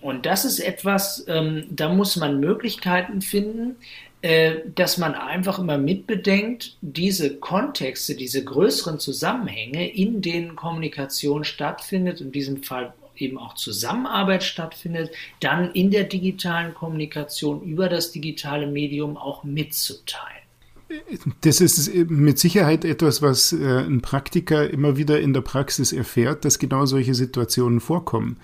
Und 0.00 0.26
das 0.26 0.44
ist 0.44 0.58
etwas, 0.58 1.24
ähm, 1.28 1.64
da 1.70 1.88
muss 1.88 2.16
man 2.16 2.40
Möglichkeiten 2.40 3.22
finden, 3.22 3.76
äh, 4.22 4.56
dass 4.74 4.98
man 4.98 5.14
einfach 5.14 5.58
immer 5.58 5.78
mitbedenkt, 5.78 6.76
diese 6.80 7.36
Kontexte, 7.36 8.16
diese 8.16 8.44
größeren 8.44 8.98
Zusammenhänge, 8.98 9.88
in 9.88 10.20
denen 10.22 10.56
Kommunikation 10.56 11.44
stattfindet, 11.44 12.20
in 12.20 12.32
diesem 12.32 12.62
Fall 12.62 12.92
eben 13.16 13.38
auch 13.38 13.54
Zusammenarbeit 13.54 14.42
stattfindet, 14.42 15.10
dann 15.40 15.72
in 15.72 15.90
der 15.90 16.04
digitalen 16.04 16.74
Kommunikation 16.74 17.62
über 17.62 17.88
das 17.88 18.12
digitale 18.12 18.66
Medium 18.66 19.16
auch 19.16 19.44
mitzuteilen. 19.44 20.40
Das 21.42 21.60
ist 21.60 21.94
mit 22.08 22.38
Sicherheit 22.38 22.84
etwas, 22.84 23.22
was 23.22 23.52
äh, 23.52 23.84
ein 23.84 24.00
Praktiker 24.00 24.68
immer 24.70 24.96
wieder 24.96 25.20
in 25.20 25.32
der 25.32 25.40
Praxis 25.40 25.92
erfährt, 25.92 26.44
dass 26.44 26.58
genau 26.58 26.86
solche 26.86 27.14
Situationen 27.14 27.80
vorkommen. 27.80 28.38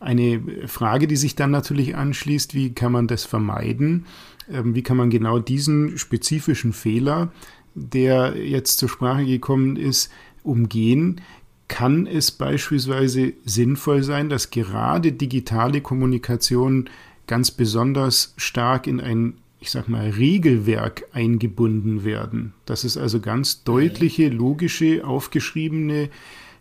Eine 0.00 0.42
Frage, 0.66 1.06
die 1.06 1.16
sich 1.16 1.36
dann 1.36 1.52
natürlich 1.52 1.94
anschließt, 1.94 2.54
wie 2.54 2.74
kann 2.74 2.90
man 2.90 3.06
das 3.06 3.24
vermeiden? 3.24 4.06
Ähm, 4.50 4.74
wie 4.74 4.82
kann 4.82 4.96
man 4.96 5.10
genau 5.10 5.38
diesen 5.38 5.96
spezifischen 5.96 6.72
Fehler, 6.72 7.32
der 7.74 8.36
jetzt 8.36 8.78
zur 8.78 8.88
Sprache 8.88 9.24
gekommen 9.24 9.76
ist, 9.76 10.10
umgehen? 10.42 11.20
Kann 11.68 12.06
es 12.06 12.32
beispielsweise 12.32 13.32
sinnvoll 13.44 14.02
sein, 14.02 14.28
dass 14.28 14.50
gerade 14.50 15.12
digitale 15.12 15.80
Kommunikation 15.80 16.90
ganz 17.28 17.52
besonders 17.52 18.34
stark 18.36 18.86
in 18.86 19.00
ein 19.00 19.34
ich 19.62 19.70
sag 19.70 19.88
mal, 19.88 20.10
Regelwerk 20.10 21.04
eingebunden 21.12 22.04
werden. 22.04 22.52
Dass 22.66 22.82
es 22.82 22.96
also 22.96 23.20
ganz 23.20 23.62
deutliche, 23.62 24.28
logische, 24.28 25.06
aufgeschriebene, 25.06 26.10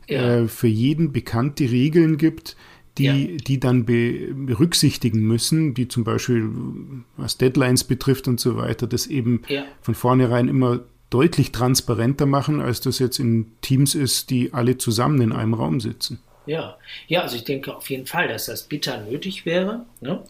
ja. 0.08 0.42
äh, 0.42 0.48
für 0.48 0.68
jeden 0.68 1.12
bekannte 1.12 1.64
Regeln 1.64 2.18
gibt, 2.18 2.56
die, 3.00 3.04
ja. 3.06 3.38
die 3.38 3.60
dann 3.60 3.86
be, 3.86 4.34
berücksichtigen 4.36 5.22
müssen, 5.22 5.74
die 5.74 5.88
zum 5.88 6.04
Beispiel, 6.04 6.48
was 7.18 7.40
Deadlines 7.40 7.86
betrifft 7.86 8.28
und 8.28 8.40
so 8.40 8.56
weiter, 8.56 8.86
das 8.86 9.08
eben 9.08 9.42
ja. 9.48 9.64
von 9.82 9.96
vornherein 9.96 10.48
immer 10.48 10.82
deutlich 11.10 11.52
transparenter 11.52 12.28
machen, 12.28 12.62
als 12.62 12.82
das 12.82 13.00
jetzt 13.00 13.20
in 13.20 13.48
Teams 13.62 13.96
ist, 13.96 14.30
die 14.30 14.54
alle 14.54 14.78
zusammen 14.78 15.22
in 15.22 15.32
einem 15.32 15.56
Raum 15.56 15.80
sitzen. 15.80 16.20
Ja, 16.46 16.78
ja, 17.08 17.22
also 17.22 17.36
ich 17.36 17.44
denke 17.44 17.76
auf 17.76 17.90
jeden 17.90 18.08
Fall, 18.08 18.28
dass 18.28 18.48
das 18.48 18.64
bitter 18.64 19.02
nötig 19.02 19.46
wäre. 19.46 19.86
Ne? 20.00 20.24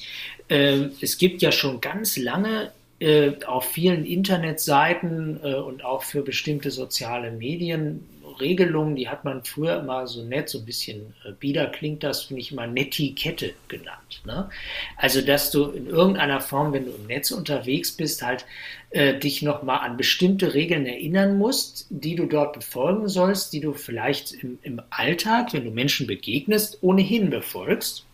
Ähm, 0.49 0.91
es 0.99 1.17
gibt 1.17 1.41
ja 1.41 1.51
schon 1.51 1.79
ganz 1.79 2.17
lange 2.17 2.71
äh, 2.99 3.31
auf 3.45 3.65
vielen 3.65 4.05
Internetseiten 4.05 5.39
äh, 5.43 5.55
und 5.55 5.85
auch 5.85 6.03
für 6.03 6.21
bestimmte 6.21 6.69
soziale 6.69 7.31
Medien 7.31 8.07
Regelungen, 8.39 8.95
die 8.95 9.09
hat 9.09 9.25
man 9.25 9.43
früher 9.43 9.79
immer 9.79 10.07
so 10.07 10.23
nett, 10.23 10.49
so 10.49 10.59
ein 10.59 10.65
bisschen 10.65 11.13
äh, 11.25 11.31
bieder 11.31 11.67
klingt 11.67 12.03
das, 12.03 12.23
finde 12.23 12.41
ich 12.41 12.51
immer 12.51 12.67
Netiquette 12.67 13.53
genannt. 13.67 14.21
Ne? 14.25 14.49
Also, 14.97 15.21
dass 15.21 15.51
du 15.51 15.65
in 15.65 15.87
irgendeiner 15.87 16.41
Form, 16.41 16.73
wenn 16.73 16.85
du 16.85 16.91
im 16.91 17.07
Netz 17.07 17.31
unterwegs 17.31 17.91
bist, 17.91 18.21
halt 18.21 18.45
äh, 18.91 19.17
dich 19.17 19.41
nochmal 19.41 19.79
an 19.79 19.97
bestimmte 19.97 20.53
Regeln 20.53 20.85
erinnern 20.85 21.37
musst, 21.37 21.87
die 21.89 22.15
du 22.15 22.25
dort 22.25 22.53
befolgen 22.53 23.07
sollst, 23.07 23.53
die 23.53 23.61
du 23.61 23.73
vielleicht 23.73 24.31
im, 24.31 24.59
im 24.63 24.81
Alltag, 24.89 25.53
wenn 25.53 25.65
du 25.65 25.71
Menschen 25.71 26.07
begegnest, 26.07 26.79
ohnehin 26.81 27.29
befolgst 27.29 28.05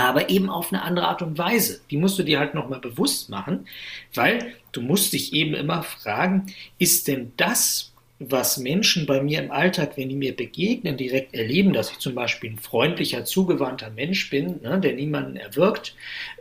aber 0.00 0.30
eben 0.30 0.48
auf 0.48 0.72
eine 0.72 0.82
andere 0.82 1.08
Art 1.08 1.20
und 1.20 1.36
Weise. 1.36 1.80
Die 1.90 1.98
musst 1.98 2.18
du 2.18 2.22
dir 2.22 2.38
halt 2.38 2.54
nochmal 2.54 2.80
bewusst 2.80 3.28
machen, 3.28 3.66
weil 4.14 4.54
du 4.72 4.80
musst 4.80 5.12
dich 5.12 5.34
eben 5.34 5.54
immer 5.54 5.82
fragen, 5.82 6.46
ist 6.78 7.06
denn 7.06 7.32
das, 7.36 7.89
was 8.22 8.58
Menschen 8.58 9.06
bei 9.06 9.22
mir 9.22 9.42
im 9.42 9.50
Alltag, 9.50 9.96
wenn 9.96 10.10
die 10.10 10.14
mir 10.14 10.36
begegnen, 10.36 10.98
direkt 10.98 11.34
erleben, 11.34 11.72
dass 11.72 11.90
ich 11.90 11.98
zum 11.98 12.14
Beispiel 12.14 12.50
ein 12.50 12.58
freundlicher, 12.58 13.24
zugewandter 13.24 13.90
Mensch 13.90 14.28
bin, 14.28 14.60
ne, 14.60 14.78
der 14.78 14.92
niemanden 14.92 15.36
erwirkt, 15.36 15.94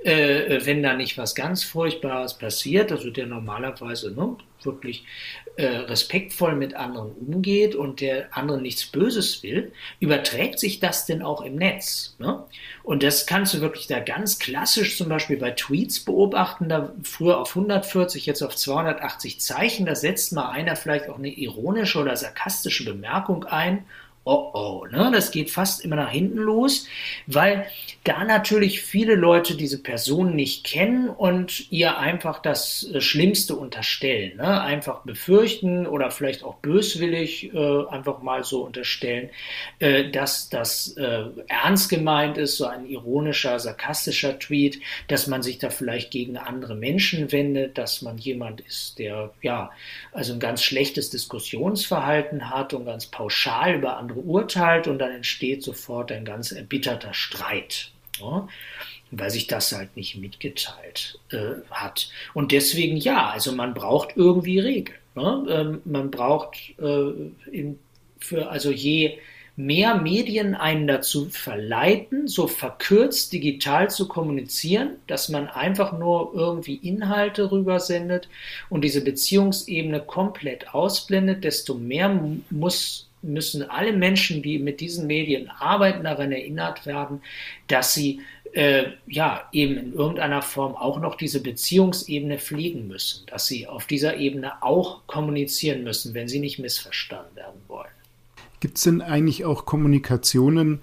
äh, 0.03 0.59
wenn 0.65 0.83
da 0.83 0.93
nicht 0.93 1.17
was 1.17 1.35
ganz 1.35 1.63
Furchtbares 1.63 2.37
passiert, 2.37 2.91
also 2.91 3.09
der 3.09 3.27
normalerweise 3.27 4.11
ne, 4.11 4.35
wirklich 4.61 5.05
äh, 5.59 5.65
respektvoll 5.65 6.55
mit 6.55 6.73
anderen 6.73 7.11
umgeht 7.11 7.75
und 7.75 7.99
der 7.99 8.35
anderen 8.35 8.61
nichts 8.61 8.85
Böses 8.85 9.43
will, 9.43 9.73
überträgt 9.99 10.57
sich 10.57 10.79
das 10.79 11.05
denn 11.05 11.21
auch 11.21 11.41
im 11.41 11.57
Netz? 11.57 12.15
Ne? 12.17 12.45
Und 12.81 13.03
das 13.03 13.25
kannst 13.25 13.53
du 13.53 13.59
wirklich 13.59 13.87
da 13.87 13.99
ganz 13.99 14.39
klassisch 14.39 14.97
zum 14.97 15.09
Beispiel 15.09 15.35
bei 15.35 15.51
Tweets 15.51 15.99
beobachten, 15.99 16.69
da 16.69 16.93
früher 17.03 17.39
auf 17.39 17.49
140, 17.49 18.25
jetzt 18.25 18.41
auf 18.41 18.55
280 18.55 19.41
Zeichen, 19.41 19.85
da 19.85 19.95
setzt 19.95 20.31
mal 20.31 20.49
einer 20.49 20.77
vielleicht 20.77 21.09
auch 21.09 21.17
eine 21.17 21.27
ironische 21.27 21.99
oder 21.99 22.15
sarkastische 22.15 22.85
Bemerkung 22.85 23.43
ein 23.43 23.83
oh 24.29 24.51
oh, 24.53 24.85
ne? 24.85 25.09
das 25.11 25.31
geht 25.31 25.49
fast 25.49 25.83
immer 25.83 25.95
nach 25.95 26.11
hinten 26.11 26.37
los, 26.37 26.87
weil 27.25 27.65
da 28.03 28.23
natürlich 28.23 28.81
viele 28.81 29.15
Leute 29.15 29.55
diese 29.55 29.81
Person 29.81 30.35
nicht 30.35 30.63
kennen 30.63 31.09
und 31.09 31.71
ihr 31.71 31.97
einfach 31.97 32.39
das 32.39 32.87
äh, 32.93 33.01
Schlimmste 33.01 33.55
unterstellen, 33.55 34.37
ne? 34.37 34.61
einfach 34.61 35.01
befürchten 35.01 35.87
oder 35.87 36.11
vielleicht 36.11 36.43
auch 36.43 36.55
böswillig 36.55 37.53
äh, 37.53 37.87
einfach 37.87 38.21
mal 38.21 38.43
so 38.43 38.63
unterstellen, 38.63 39.29
äh, 39.79 40.09
dass 40.11 40.49
das 40.49 40.95
äh, 40.97 41.23
ernst 41.47 41.89
gemeint 41.89 42.37
ist, 42.37 42.57
so 42.57 42.65
ein 42.65 42.85
ironischer, 42.85 43.59
sarkastischer 43.59 44.37
Tweet, 44.37 44.79
dass 45.07 45.25
man 45.25 45.41
sich 45.41 45.57
da 45.57 45.71
vielleicht 45.71 46.11
gegen 46.11 46.37
andere 46.37 46.75
Menschen 46.75 47.31
wendet, 47.31 47.77
dass 47.79 48.03
man 48.03 48.17
jemand 48.19 48.61
ist, 48.61 48.99
der 48.99 49.31
ja 49.41 49.71
also 50.11 50.33
ein 50.33 50.39
ganz 50.39 50.61
schlechtes 50.61 51.09
Diskussionsverhalten 51.09 52.51
hat 52.51 52.73
und 52.75 52.85
ganz 52.85 53.07
pauschal 53.07 53.75
über 53.75 53.97
andere 53.97 54.18
urteilt 54.19 54.87
und 54.87 54.99
dann 54.99 55.11
entsteht 55.11 55.63
sofort 55.63 56.11
ein 56.11 56.25
ganz 56.25 56.51
erbitterter 56.51 57.13
Streit. 57.13 57.91
Ja? 58.19 58.47
weil 59.11 59.29
sich 59.29 59.47
das 59.47 59.71
halt 59.71 59.95
nicht 59.95 60.17
mitgeteilt 60.17 61.19
äh, 61.31 61.61
hat. 61.71 62.09
Und 62.33 62.51
deswegen 62.51 62.97
ja, 62.97 63.29
also 63.29 63.51
man 63.51 63.73
braucht 63.73 64.09
irgendwie 64.15 64.59
Regeln. 64.59 64.97
Ne? 65.15 65.45
Ähm, 65.49 65.81
man 65.85 66.11
braucht 66.11 66.57
äh, 66.79 67.11
in, 67.51 67.79
für, 68.19 68.49
also 68.49 68.71
je 68.71 69.17
mehr 69.55 69.95
Medien 69.95 70.55
einen 70.55 70.87
dazu 70.87 71.25
verleiten, 71.29 72.29
so 72.29 72.47
verkürzt 72.47 73.33
digital 73.33 73.89
zu 73.89 74.07
kommunizieren, 74.07 74.91
dass 75.07 75.27
man 75.27 75.49
einfach 75.49 75.97
nur 75.97 76.31
irgendwie 76.33 76.75
Inhalte 76.75 77.51
rübersendet 77.51 78.29
und 78.69 78.85
diese 78.85 79.03
Beziehungsebene 79.03 79.99
komplett 79.99 80.73
ausblendet, 80.73 81.43
desto 81.43 81.73
mehr 81.73 82.21
muss 82.49 83.08
müssen 83.21 83.69
alle 83.69 83.93
Menschen, 83.93 84.41
die 84.41 84.59
mit 84.59 84.79
diesen 84.79 85.07
Medien 85.07 85.49
arbeiten, 85.49 86.03
daran 86.03 86.31
erinnert 86.31 86.85
werden, 86.85 87.21
dass 87.67 87.93
sie 87.93 88.21
äh, 88.53 88.85
ja 89.07 89.47
eben 89.51 89.77
in 89.77 89.93
irgendeiner 89.93 90.41
Form 90.41 90.75
auch 90.75 90.99
noch 90.99 91.15
diese 91.15 91.41
Beziehungsebene 91.41 92.39
pflegen 92.39 92.87
müssen, 92.87 93.25
dass 93.27 93.47
sie 93.47 93.67
auf 93.67 93.85
dieser 93.85 94.17
Ebene 94.17 94.63
auch 94.63 95.05
kommunizieren 95.07 95.83
müssen, 95.83 96.13
wenn 96.13 96.27
sie 96.27 96.39
nicht 96.39 96.59
missverstanden 96.59 97.35
werden 97.35 97.61
wollen. 97.67 97.89
Gibt 98.59 98.77
es 98.77 98.83
denn 98.83 99.01
eigentlich 99.01 99.45
auch 99.45 99.65
Kommunikationen, 99.65 100.79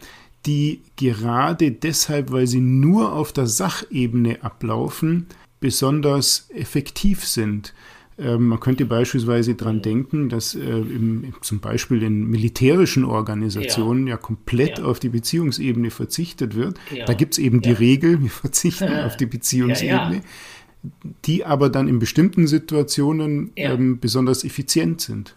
die 0.46 0.82
gerade 0.96 1.72
deshalb, 1.72 2.30
weil 2.30 2.46
sie 2.46 2.60
nur 2.60 3.12
auf 3.12 3.32
der 3.32 3.46
Sachebene 3.46 4.42
ablaufen, 4.42 5.26
besonders 5.60 6.48
effektiv 6.54 7.24
sind? 7.24 7.74
Ähm, 8.18 8.48
man 8.48 8.60
könnte 8.60 8.86
beispielsweise 8.86 9.54
daran 9.54 9.82
denken, 9.82 10.30
dass 10.30 10.54
äh, 10.54 10.60
im, 10.60 11.34
zum 11.42 11.60
Beispiel 11.60 12.02
in 12.02 12.24
militärischen 12.26 13.04
Organisationen 13.04 14.06
ja, 14.06 14.14
ja 14.14 14.16
komplett 14.16 14.78
ja. 14.78 14.84
auf 14.84 14.98
die 14.98 15.10
Beziehungsebene 15.10 15.90
verzichtet 15.90 16.54
wird. 16.54 16.78
Ja. 16.94 17.04
Da 17.04 17.12
gibt 17.12 17.34
es 17.34 17.38
eben 17.38 17.60
die 17.60 17.72
Regel, 17.72 18.22
wir 18.22 18.30
verzichten 18.30 18.88
auf 19.04 19.18
die 19.18 19.26
Beziehungsebene, 19.26 20.22
die 21.26 21.44
aber 21.44 21.68
dann 21.68 21.88
in 21.88 21.98
bestimmten 21.98 22.46
Situationen 22.46 23.52
ähm, 23.56 24.00
besonders 24.00 24.44
effizient 24.44 25.02
sind. 25.02 25.34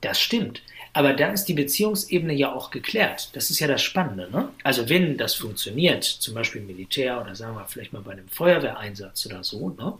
Das 0.00 0.18
stimmt. 0.18 0.62
Aber 0.94 1.14
dann 1.14 1.32
ist 1.32 1.46
die 1.46 1.54
Beziehungsebene 1.54 2.34
ja 2.34 2.52
auch 2.52 2.70
geklärt. 2.70 3.30
Das 3.34 3.50
ist 3.50 3.60
ja 3.60 3.66
das 3.66 3.82
Spannende. 3.82 4.28
Ne? 4.30 4.48
Also 4.62 4.88
wenn 4.88 5.16
das 5.16 5.34
funktioniert, 5.34 6.04
zum 6.04 6.34
Beispiel 6.34 6.60
Militär 6.60 7.20
oder 7.20 7.34
sagen 7.34 7.56
wir 7.56 7.64
vielleicht 7.66 7.92
mal 7.92 8.02
bei 8.02 8.12
einem 8.12 8.28
Feuerwehreinsatz 8.28 9.24
oder 9.26 9.42
so, 9.42 9.70
ne? 9.70 9.94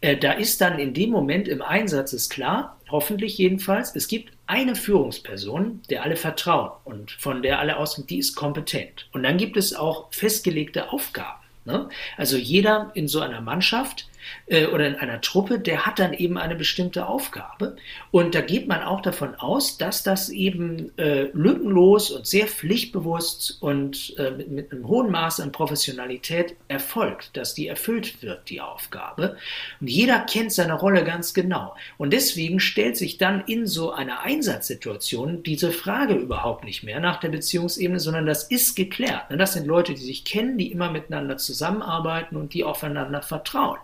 Äh, 0.00 0.16
da 0.16 0.32
ist 0.32 0.60
dann 0.60 0.78
in 0.78 0.92
dem 0.92 1.10
Moment 1.10 1.48
im 1.48 1.62
Einsatz 1.62 2.12
ist 2.12 2.30
klar, 2.30 2.76
hoffentlich 2.90 3.38
jedenfalls, 3.38 3.94
es 3.96 4.08
gibt 4.08 4.32
eine 4.46 4.76
Führungsperson, 4.76 5.80
der 5.90 6.02
alle 6.02 6.16
vertrauen 6.16 6.70
und 6.84 7.10
von 7.12 7.42
der 7.42 7.58
alle 7.58 7.78
ausgehen, 7.78 8.06
die 8.06 8.18
ist 8.18 8.34
kompetent. 8.36 9.08
Und 9.12 9.22
dann 9.22 9.38
gibt 9.38 9.56
es 9.56 9.74
auch 9.74 10.12
festgelegte 10.12 10.92
Aufgaben. 10.92 11.40
Ne? 11.64 11.88
Also 12.16 12.36
jeder 12.36 12.92
in 12.94 13.08
so 13.08 13.20
einer 13.20 13.40
Mannschaft 13.40 14.06
äh, 14.46 14.66
oder 14.66 14.86
in 14.86 14.96
einer 14.96 15.20
Truppe, 15.20 15.58
der 15.58 15.86
hat 15.86 15.98
dann 15.98 16.12
eben 16.12 16.38
eine 16.38 16.54
bestimmte 16.54 17.06
Aufgabe. 17.06 17.76
Und 18.10 18.34
da 18.34 18.40
geht 18.40 18.68
man 18.68 18.82
auch 18.82 19.00
davon 19.00 19.34
aus, 19.34 19.78
dass 19.78 20.02
das 20.02 20.28
eben 20.28 20.96
äh, 20.98 21.28
lückenlos 21.32 22.10
und 22.10 22.26
sehr 22.26 22.46
pflichtbewusst 22.46 23.58
und 23.60 24.14
äh, 24.18 24.30
mit, 24.30 24.50
mit, 24.50 24.72
einem 24.72 24.86
hohen 24.86 25.10
Maß 25.10 25.40
an 25.40 25.52
Professionalität 25.52 26.56
erfolgt, 26.68 27.36
dass 27.36 27.54
die 27.54 27.68
erfüllt 27.68 28.22
wird, 28.22 28.48
die 28.50 28.60
Aufgabe. 28.60 29.36
Und 29.80 29.88
jeder 29.88 30.20
kennt 30.20 30.52
seine 30.52 30.74
Rolle 30.74 31.04
ganz 31.04 31.34
genau. 31.34 31.74
Und 31.98 32.12
deswegen 32.12 32.60
stellt 32.60 32.96
sich 32.96 33.18
dann 33.18 33.44
in 33.46 33.66
so 33.66 33.92
einer 33.92 34.20
Einsatzsituation 34.20 35.42
diese 35.42 35.72
Frage 35.72 36.14
überhaupt 36.14 36.64
nicht 36.64 36.82
mehr 36.82 37.00
nach 37.00 37.20
der 37.20 37.28
Beziehungsebene, 37.28 38.00
sondern 38.00 38.26
das 38.26 38.44
ist 38.44 38.74
geklärt. 38.76 39.30
Ne, 39.30 39.36
das 39.36 39.52
sind 39.52 39.66
Leute, 39.66 39.94
die 39.94 40.02
sich 40.02 40.24
kennen, 40.24 40.58
die 40.58 40.72
immer 40.72 40.90
miteinander 40.90 41.36
zusammenarbeiten 41.36 42.36
und 42.36 42.54
die 42.54 42.64
aufeinander 42.64 43.22
vertrauen. 43.22 43.78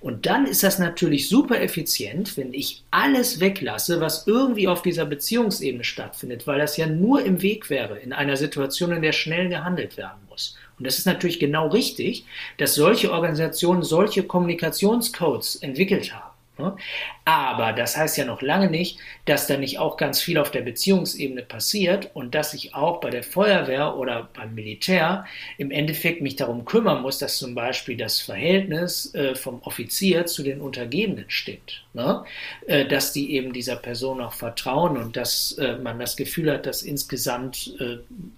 Und 0.00 0.26
dann 0.26 0.46
ist 0.46 0.62
das 0.62 0.78
natürlich 0.78 1.28
super 1.28 1.60
effizient, 1.60 2.36
wenn 2.36 2.54
ich 2.54 2.82
alles 2.90 3.40
weglasse, 3.40 4.00
was 4.00 4.26
irgendwie 4.26 4.68
auf 4.68 4.82
dieser 4.82 5.04
Beziehungsebene 5.04 5.84
stattfindet, 5.84 6.46
weil 6.46 6.58
das 6.58 6.76
ja 6.76 6.86
nur 6.86 7.24
im 7.24 7.42
Weg 7.42 7.70
wäre 7.70 7.98
in 7.98 8.12
einer 8.12 8.36
Situation, 8.36 8.92
in 8.92 9.02
der 9.02 9.12
schnell 9.12 9.48
gehandelt 9.48 9.96
werden 9.96 10.20
muss. 10.28 10.56
Und 10.78 10.86
das 10.86 10.98
ist 10.98 11.06
natürlich 11.06 11.38
genau 11.38 11.68
richtig, 11.68 12.24
dass 12.56 12.74
solche 12.74 13.12
Organisationen 13.12 13.82
solche 13.82 14.22
Kommunikationscodes 14.22 15.56
entwickelt 15.56 16.14
haben. 16.14 16.29
Ne? 16.60 16.76
Aber 17.24 17.72
das 17.72 17.96
heißt 17.96 18.18
ja 18.18 18.24
noch 18.24 18.42
lange 18.42 18.70
nicht, 18.70 18.98
dass 19.24 19.46
da 19.46 19.56
nicht 19.56 19.78
auch 19.78 19.96
ganz 19.96 20.20
viel 20.20 20.38
auf 20.38 20.50
der 20.50 20.60
Beziehungsebene 20.60 21.42
passiert 21.42 22.10
und 22.14 22.34
dass 22.34 22.54
ich 22.54 22.74
auch 22.74 23.00
bei 23.00 23.10
der 23.10 23.22
Feuerwehr 23.22 23.96
oder 23.96 24.28
beim 24.34 24.54
Militär 24.54 25.24
im 25.56 25.70
Endeffekt 25.70 26.20
mich 26.20 26.36
darum 26.36 26.64
kümmern 26.64 27.02
muss, 27.02 27.18
dass 27.18 27.38
zum 27.38 27.54
Beispiel 27.54 27.96
das 27.96 28.20
Verhältnis 28.20 29.14
äh, 29.14 29.34
vom 29.34 29.62
Offizier 29.62 30.26
zu 30.26 30.42
den 30.42 30.60
Untergebenen 30.60 31.24
stimmt. 31.28 31.84
Ne? 31.94 32.24
Äh, 32.66 32.86
dass 32.86 33.12
die 33.12 33.34
eben 33.34 33.52
dieser 33.52 33.76
Person 33.76 34.20
auch 34.20 34.32
vertrauen 34.32 34.96
und 34.98 35.16
dass 35.16 35.52
äh, 35.52 35.76
man 35.76 35.98
das 35.98 36.16
Gefühl 36.16 36.52
hat, 36.52 36.66
dass 36.66 36.82
insgesamt 36.82 37.74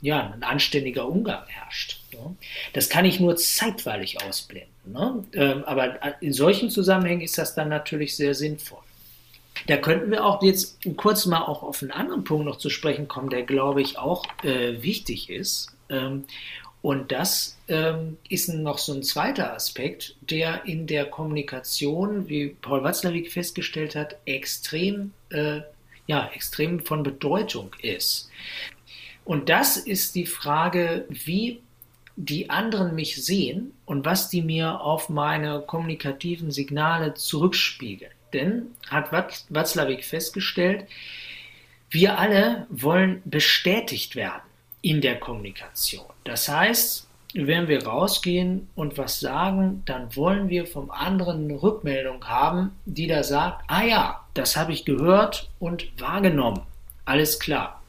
ja, 0.00 0.32
ein 0.32 0.42
anständiger 0.42 1.08
Umgang 1.08 1.42
herrscht. 1.46 2.00
Ne? 2.12 2.36
Das 2.72 2.88
kann 2.88 3.04
ich 3.04 3.20
nur 3.20 3.36
zeitweilig 3.36 4.22
ausblenden. 4.22 4.71
Ne? 4.84 5.24
Ähm, 5.32 5.64
aber 5.64 6.20
in 6.22 6.32
solchen 6.32 6.70
Zusammenhängen 6.70 7.22
ist 7.22 7.38
das 7.38 7.54
dann 7.54 7.68
natürlich 7.68 8.16
sehr 8.16 8.34
sinnvoll. 8.34 8.82
Da 9.66 9.76
könnten 9.76 10.10
wir 10.10 10.24
auch 10.24 10.42
jetzt 10.42 10.78
kurz 10.96 11.26
mal 11.26 11.42
auch 11.42 11.62
auf 11.62 11.82
einen 11.82 11.92
anderen 11.92 12.24
Punkt 12.24 12.46
noch 12.46 12.56
zu 12.56 12.70
sprechen 12.70 13.06
kommen, 13.08 13.30
der 13.30 13.42
glaube 13.42 13.82
ich 13.82 13.98
auch 13.98 14.24
äh, 14.42 14.82
wichtig 14.82 15.30
ist. 15.30 15.68
Ähm, 15.88 16.24
Und 16.80 17.12
das 17.12 17.56
ähm, 17.68 18.16
ist 18.28 18.48
noch 18.48 18.78
so 18.78 18.92
ein 18.92 19.04
zweiter 19.04 19.54
Aspekt, 19.54 20.16
der 20.20 20.64
in 20.64 20.88
der 20.88 21.04
Kommunikation, 21.04 22.28
wie 22.28 22.56
Paul 22.60 22.82
Watzlawick 22.82 23.30
festgestellt 23.30 23.94
hat, 23.94 24.16
extrem, 24.24 25.12
äh, 25.30 25.60
ja, 26.08 26.28
extrem 26.34 26.80
von 26.80 27.04
Bedeutung 27.04 27.70
ist. 27.82 28.30
Und 29.24 29.48
das 29.48 29.76
ist 29.76 30.16
die 30.16 30.26
Frage, 30.26 31.04
wie 31.08 31.60
die 32.16 32.50
anderen 32.50 32.94
mich 32.94 33.24
sehen 33.24 33.72
und 33.86 34.04
was 34.04 34.28
die 34.28 34.42
mir 34.42 34.80
auf 34.80 35.08
meine 35.08 35.60
kommunikativen 35.66 36.50
Signale 36.50 37.14
zurückspiegeln. 37.14 38.12
Denn, 38.32 38.68
hat 38.88 39.12
Watzlawick 39.50 40.04
festgestellt, 40.04 40.86
wir 41.90 42.18
alle 42.18 42.66
wollen 42.70 43.20
bestätigt 43.24 44.16
werden 44.16 44.42
in 44.80 45.00
der 45.00 45.20
Kommunikation. 45.20 46.06
Das 46.24 46.48
heißt, 46.48 47.06
wenn 47.34 47.68
wir 47.68 47.86
rausgehen 47.86 48.68
und 48.74 48.98
was 48.98 49.20
sagen, 49.20 49.82
dann 49.86 50.14
wollen 50.16 50.48
wir 50.48 50.66
vom 50.66 50.90
anderen 50.90 51.44
eine 51.44 51.62
Rückmeldung 51.62 52.24
haben, 52.24 52.72
die 52.84 53.06
da 53.06 53.22
sagt, 53.22 53.64
ah 53.68 53.84
ja, 53.84 54.24
das 54.34 54.56
habe 54.56 54.72
ich 54.72 54.84
gehört 54.84 55.50
und 55.58 55.88
wahrgenommen. 56.00 56.62
Alles 57.04 57.38
klar. 57.38 57.82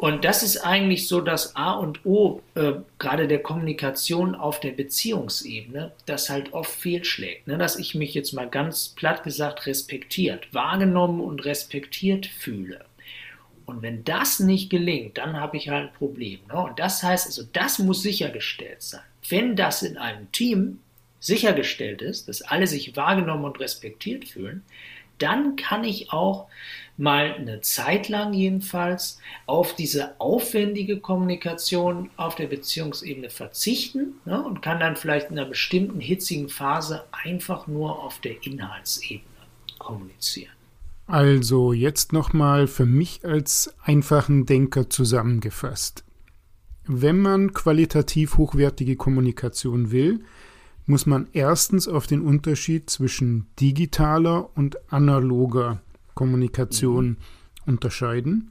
Und 0.00 0.24
das 0.24 0.42
ist 0.42 0.56
eigentlich 0.56 1.08
so 1.08 1.20
das 1.20 1.56
A 1.56 1.72
und 1.72 2.06
O, 2.06 2.40
äh, 2.54 2.72
gerade 2.98 3.28
der 3.28 3.42
Kommunikation 3.42 4.34
auf 4.34 4.58
der 4.58 4.70
Beziehungsebene, 4.70 5.92
das 6.06 6.30
halt 6.30 6.54
oft 6.54 6.70
fehlschlägt. 6.70 7.46
Ne? 7.46 7.58
Dass 7.58 7.78
ich 7.78 7.94
mich 7.94 8.14
jetzt 8.14 8.32
mal 8.32 8.48
ganz 8.48 8.88
platt 8.88 9.24
gesagt 9.24 9.66
respektiert, 9.66 10.54
wahrgenommen 10.54 11.20
und 11.20 11.44
respektiert 11.44 12.24
fühle. 12.24 12.86
Und 13.66 13.82
wenn 13.82 14.02
das 14.02 14.40
nicht 14.40 14.70
gelingt, 14.70 15.18
dann 15.18 15.38
habe 15.38 15.58
ich 15.58 15.68
halt 15.68 15.90
ein 15.90 15.94
Problem. 15.94 16.40
Ne? 16.48 16.58
Und 16.58 16.78
das 16.78 17.02
heißt 17.02 17.26
also, 17.26 17.42
das 17.52 17.78
muss 17.78 18.00
sichergestellt 18.00 18.80
sein. 18.80 19.02
Wenn 19.28 19.54
das 19.54 19.82
in 19.82 19.98
einem 19.98 20.32
Team 20.32 20.78
sichergestellt 21.18 22.00
ist, 22.00 22.26
dass 22.26 22.40
alle 22.40 22.66
sich 22.66 22.96
wahrgenommen 22.96 23.44
und 23.44 23.60
respektiert 23.60 24.26
fühlen, 24.26 24.64
dann 25.18 25.56
kann 25.56 25.84
ich 25.84 26.10
auch 26.10 26.48
mal 27.00 27.32
eine 27.32 27.62
Zeit 27.62 28.08
lang 28.10 28.34
jedenfalls 28.34 29.18
auf 29.46 29.74
diese 29.74 30.20
aufwendige 30.20 31.00
Kommunikation 31.00 32.10
auf 32.16 32.34
der 32.34 32.46
Beziehungsebene 32.46 33.30
verzichten 33.30 34.20
ne, 34.26 34.44
und 34.44 34.60
kann 34.60 34.78
dann 34.78 34.96
vielleicht 34.96 35.30
in 35.30 35.38
einer 35.38 35.48
bestimmten 35.48 35.98
hitzigen 35.98 36.50
Phase 36.50 37.04
einfach 37.10 37.66
nur 37.66 38.04
auf 38.04 38.20
der 38.20 38.44
Inhaltsebene 38.44 39.24
kommunizieren. 39.78 40.52
Also 41.06 41.72
jetzt 41.72 42.12
nochmal 42.12 42.66
für 42.66 42.86
mich 42.86 43.24
als 43.24 43.74
einfachen 43.82 44.44
Denker 44.44 44.90
zusammengefasst. 44.90 46.04
Wenn 46.86 47.18
man 47.18 47.54
qualitativ 47.54 48.36
hochwertige 48.36 48.96
Kommunikation 48.96 49.90
will, 49.90 50.20
muss 50.86 51.06
man 51.06 51.28
erstens 51.32 51.88
auf 51.88 52.06
den 52.06 52.20
Unterschied 52.20 52.90
zwischen 52.90 53.46
digitaler 53.58 54.50
und 54.54 54.92
analoger 54.92 55.80
Kommunikation 56.20 57.06
mhm. 57.06 57.16
unterscheiden 57.64 58.50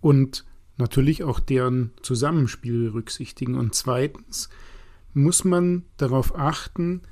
und 0.00 0.46
natürlich 0.78 1.22
auch 1.22 1.38
deren 1.38 1.90
Zusammenspiel 2.00 2.84
berücksichtigen. 2.84 3.56
Und 3.56 3.74
zweitens 3.74 4.48
muss 5.12 5.44
man 5.44 5.84
darauf 5.98 6.34
achten, 6.34 7.02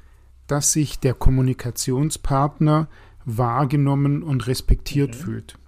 dass 0.46 0.72
sich 0.72 0.98
der 0.98 1.12
Kommunikationspartner 1.12 2.88
wahrgenommen 3.26 4.22
und 4.22 4.46
respektiert 4.46 5.10
mhm. 5.10 5.18
fühlt. 5.18 5.58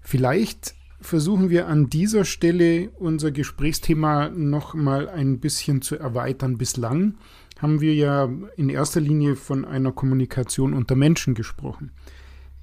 Vielleicht 0.00 0.76
versuchen 1.00 1.50
wir 1.50 1.66
an 1.66 1.90
dieser 1.90 2.24
Stelle 2.24 2.90
unser 3.00 3.32
Gesprächsthema 3.32 4.28
noch 4.28 4.74
mal 4.74 5.08
ein 5.08 5.40
bisschen 5.40 5.82
zu 5.82 5.96
erweitern. 5.96 6.56
Bislang 6.56 7.16
haben 7.58 7.80
wir 7.80 7.96
ja 7.96 8.28
in 8.56 8.68
erster 8.68 9.00
Linie 9.00 9.34
von 9.34 9.64
einer 9.64 9.90
Kommunikation 9.90 10.72
unter 10.72 10.94
Menschen 10.94 11.34
gesprochen. 11.34 11.90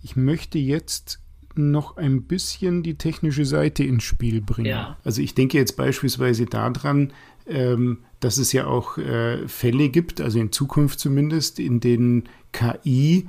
Ich 0.02 0.16
möchte 0.16 0.58
jetzt 0.58 1.20
noch 1.56 1.98
ein 1.98 2.24
bisschen 2.24 2.84
die 2.84 2.98
technische 2.98 3.46
Seite 3.46 3.84
ins 3.84 4.04
Spiel 4.04 4.42
bringen. 4.42 4.68
Ja. 4.68 4.98
Also 5.04 5.22
ich 5.22 5.34
denke 5.34 5.58
jetzt 5.58 5.76
beispielsweise 5.76 6.46
daran, 6.46 7.14
ähm, 7.48 8.00
dass 8.20 8.38
es 8.38 8.54
ja 8.54 8.68
auch 8.68 8.98
äh, 8.98 9.48
Fälle 9.48 9.90
gibt, 9.90 10.22
also 10.22 10.40
in 10.40 10.52
Zukunft 10.52 11.00
zumindest, 11.00 11.60
in 11.60 11.80
denen 11.80 12.30
KI 12.52 13.28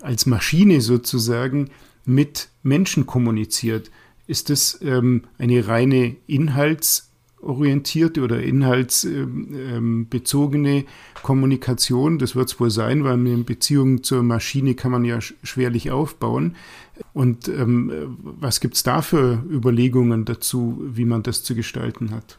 als 0.00 0.26
Maschine 0.26 0.80
sozusagen 0.80 1.70
mit 2.04 2.48
Menschen 2.62 3.06
kommuniziert. 3.06 3.90
Ist 4.26 4.50
das 4.50 4.78
ähm, 4.82 5.24
eine 5.38 5.66
reine 5.66 6.16
inhaltsorientierte 7.40 8.22
oder 8.22 8.42
inhaltsbezogene 8.42 10.70
ähm, 10.70 10.86
Kommunikation? 11.22 12.18
Das 12.18 12.36
wird 12.36 12.48
es 12.48 12.60
wohl 12.60 12.70
sein, 12.70 13.04
weil 13.04 13.14
eine 13.14 13.38
Beziehung 13.38 14.02
zur 14.02 14.22
Maschine 14.22 14.74
kann 14.74 14.92
man 14.92 15.04
ja 15.04 15.20
schwerlich 15.20 15.90
aufbauen. 15.90 16.56
Und 17.14 17.48
ähm, 17.48 18.18
was 18.20 18.60
gibt 18.60 18.76
es 18.76 18.82
da 18.82 19.02
für 19.02 19.44
Überlegungen 19.50 20.24
dazu, 20.24 20.78
wie 20.82 21.04
man 21.04 21.22
das 21.22 21.42
zu 21.42 21.54
gestalten 21.54 22.10
hat? 22.10 22.38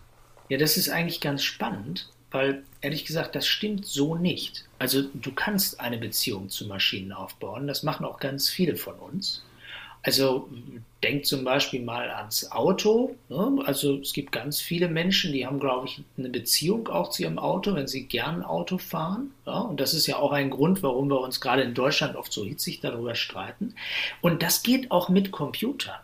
Ja, 0.49 0.57
das 0.57 0.77
ist 0.77 0.89
eigentlich 0.89 1.21
ganz 1.21 1.43
spannend, 1.43 2.09
weil 2.29 2.63
ehrlich 2.81 3.05
gesagt, 3.05 3.35
das 3.35 3.47
stimmt 3.47 3.85
so 3.85 4.15
nicht. 4.15 4.65
Also 4.79 5.03
du 5.13 5.31
kannst 5.31 5.79
eine 5.79 5.97
Beziehung 5.97 6.49
zu 6.49 6.67
Maschinen 6.67 7.13
aufbauen, 7.13 7.67
das 7.67 7.83
machen 7.83 8.05
auch 8.05 8.19
ganz 8.19 8.49
viele 8.49 8.75
von 8.75 8.95
uns. 8.95 9.43
Also 10.03 10.49
denkt 11.03 11.25
zum 11.25 11.43
Beispiel 11.43 11.81
mal 11.81 12.09
ans 12.09 12.51
Auto. 12.51 13.15
Ne? 13.29 13.59
Also 13.65 13.97
es 13.97 14.13
gibt 14.13 14.31
ganz 14.31 14.61
viele 14.61 14.87
Menschen, 14.87 15.33
die 15.33 15.45
haben, 15.45 15.59
glaube 15.59 15.87
ich, 15.87 16.03
eine 16.17 16.29
Beziehung 16.29 16.87
auch 16.87 17.09
zu 17.09 17.23
ihrem 17.23 17.39
Auto, 17.39 17.73
wenn 17.75 17.87
sie 17.87 18.05
gern 18.05 18.43
Auto 18.43 18.77
fahren. 18.77 19.31
Ja? 19.45 19.59
Und 19.59 19.79
das 19.79 19.93
ist 19.93 20.07
ja 20.07 20.17
auch 20.17 20.31
ein 20.31 20.49
Grund, 20.49 20.83
warum 20.83 21.09
wir 21.09 21.21
uns 21.21 21.41
gerade 21.41 21.63
in 21.63 21.73
Deutschland 21.73 22.15
oft 22.15 22.31
so 22.31 22.45
hitzig 22.45 22.81
darüber 22.81 23.15
streiten. 23.15 23.75
Und 24.21 24.43
das 24.43 24.63
geht 24.63 24.91
auch 24.91 25.09
mit 25.09 25.31
Computern. 25.31 25.99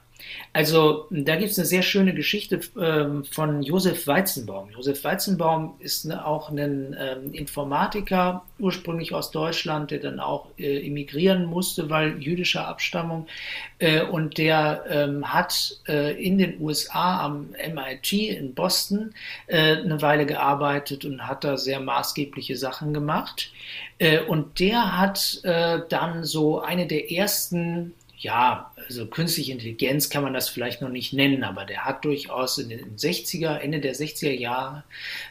Also 0.54 1.06
da 1.12 1.36
gibt 1.36 1.52
es 1.52 1.60
eine 1.60 1.66
sehr 1.66 1.84
schöne 1.84 2.14
Geschichte 2.14 2.62
ähm, 2.80 3.24
von 3.26 3.62
Josef 3.62 4.08
Weizenbaum. 4.08 4.70
Josef 4.72 5.04
Weizenbaum 5.04 5.76
ist 5.80 6.06
ne, 6.06 6.26
auch 6.26 6.50
ein 6.50 6.96
ähm, 7.00 7.34
Informatiker, 7.34 8.44
ursprünglich 8.60 9.14
aus 9.14 9.32
Deutschland, 9.32 9.92
der 9.92 10.00
dann 10.00 10.20
auch 10.20 10.48
äh, 10.58 10.86
emigrieren 10.86 11.46
musste, 11.46 11.90
weil 11.90 12.22
jüdischer 12.22 12.68
Abstammung. 12.68 13.28
Äh, 13.80 14.04
und 14.04 14.38
der 14.38 14.84
ähm, 14.90 15.32
hat 15.32 15.78
äh, 15.88 16.20
in 16.22 16.38
den 16.38 16.60
USA 16.60 17.24
am 17.24 17.50
MIT 17.52 18.14
in 18.14 18.54
Boston 18.54 19.14
äh, 19.48 19.78
eine 19.78 20.02
Weile 20.02 20.26
gearbeitet 20.26 21.06
und 21.06 21.28
hat 21.28 21.44
da 21.44 21.58
sehr 21.58 21.80
maßgebliche 21.80 22.56
Sachen 22.56 22.94
gemacht. 22.94 23.52
Äh, 24.00 24.22
und 24.22 24.60
der 24.60 24.98
hat 24.98 25.40
äh, 25.44 25.82
dann 25.90 26.24
so 26.24 26.62
eine 26.62 26.88
der 26.88 27.12
ersten 27.12 27.94
ja, 28.20 28.72
also 28.76 29.06
künstliche 29.06 29.52
Intelligenz 29.52 30.10
kann 30.10 30.24
man 30.24 30.34
das 30.34 30.50
vielleicht 30.50 30.82
noch 30.82 30.90
nicht 30.90 31.14
nennen, 31.14 31.44
aber 31.44 31.66
der 31.66 31.86
hat 31.86 32.04
durchaus 32.04 32.58
in 32.58 32.70
den 32.70 32.98
60er, 32.98 33.58
Ende 33.58 33.80
der 33.80 33.94
60er 33.94 34.32
Jahre 34.32 34.84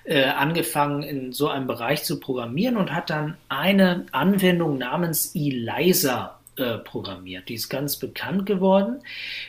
äh, 0.04 0.24
angefangen, 0.24 1.02
in 1.02 1.32
so 1.32 1.48
einem 1.48 1.66
Bereich 1.66 2.04
zu 2.04 2.20
programmieren 2.20 2.76
und 2.76 2.92
hat 2.92 3.10
dann 3.10 3.36
eine 3.48 4.06
Anwendung 4.12 4.78
namens 4.78 5.34
ELISA 5.34 6.35
äh, 6.56 6.78
programmiert. 6.78 7.48
Die 7.48 7.54
ist 7.54 7.68
ganz 7.68 7.96
bekannt 7.96 8.46
geworden, 8.46 9.02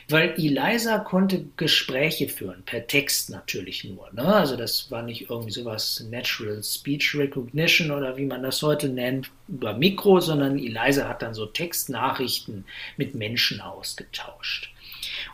weil 0.08 0.34
Eliza 0.36 0.98
konnte 0.98 1.44
Gespräche 1.56 2.28
führen, 2.28 2.62
per 2.64 2.86
Text 2.86 3.30
natürlich 3.30 3.84
nur. 3.84 4.12
Ne? 4.12 4.24
Also 4.24 4.56
das 4.56 4.90
war 4.90 5.02
nicht 5.02 5.30
irgendwie 5.30 5.50
sowas 5.50 6.04
Natural 6.10 6.62
Speech 6.62 7.14
Recognition 7.14 7.90
oder 7.90 8.16
wie 8.16 8.26
man 8.26 8.42
das 8.42 8.62
heute 8.62 8.88
nennt, 8.88 9.30
über 9.48 9.72
Mikro, 9.74 10.20
sondern 10.20 10.58
Eliza 10.58 11.08
hat 11.08 11.22
dann 11.22 11.34
so 11.34 11.46
Textnachrichten 11.46 12.64
mit 12.96 13.14
Menschen 13.14 13.60
ausgetauscht. 13.60 14.70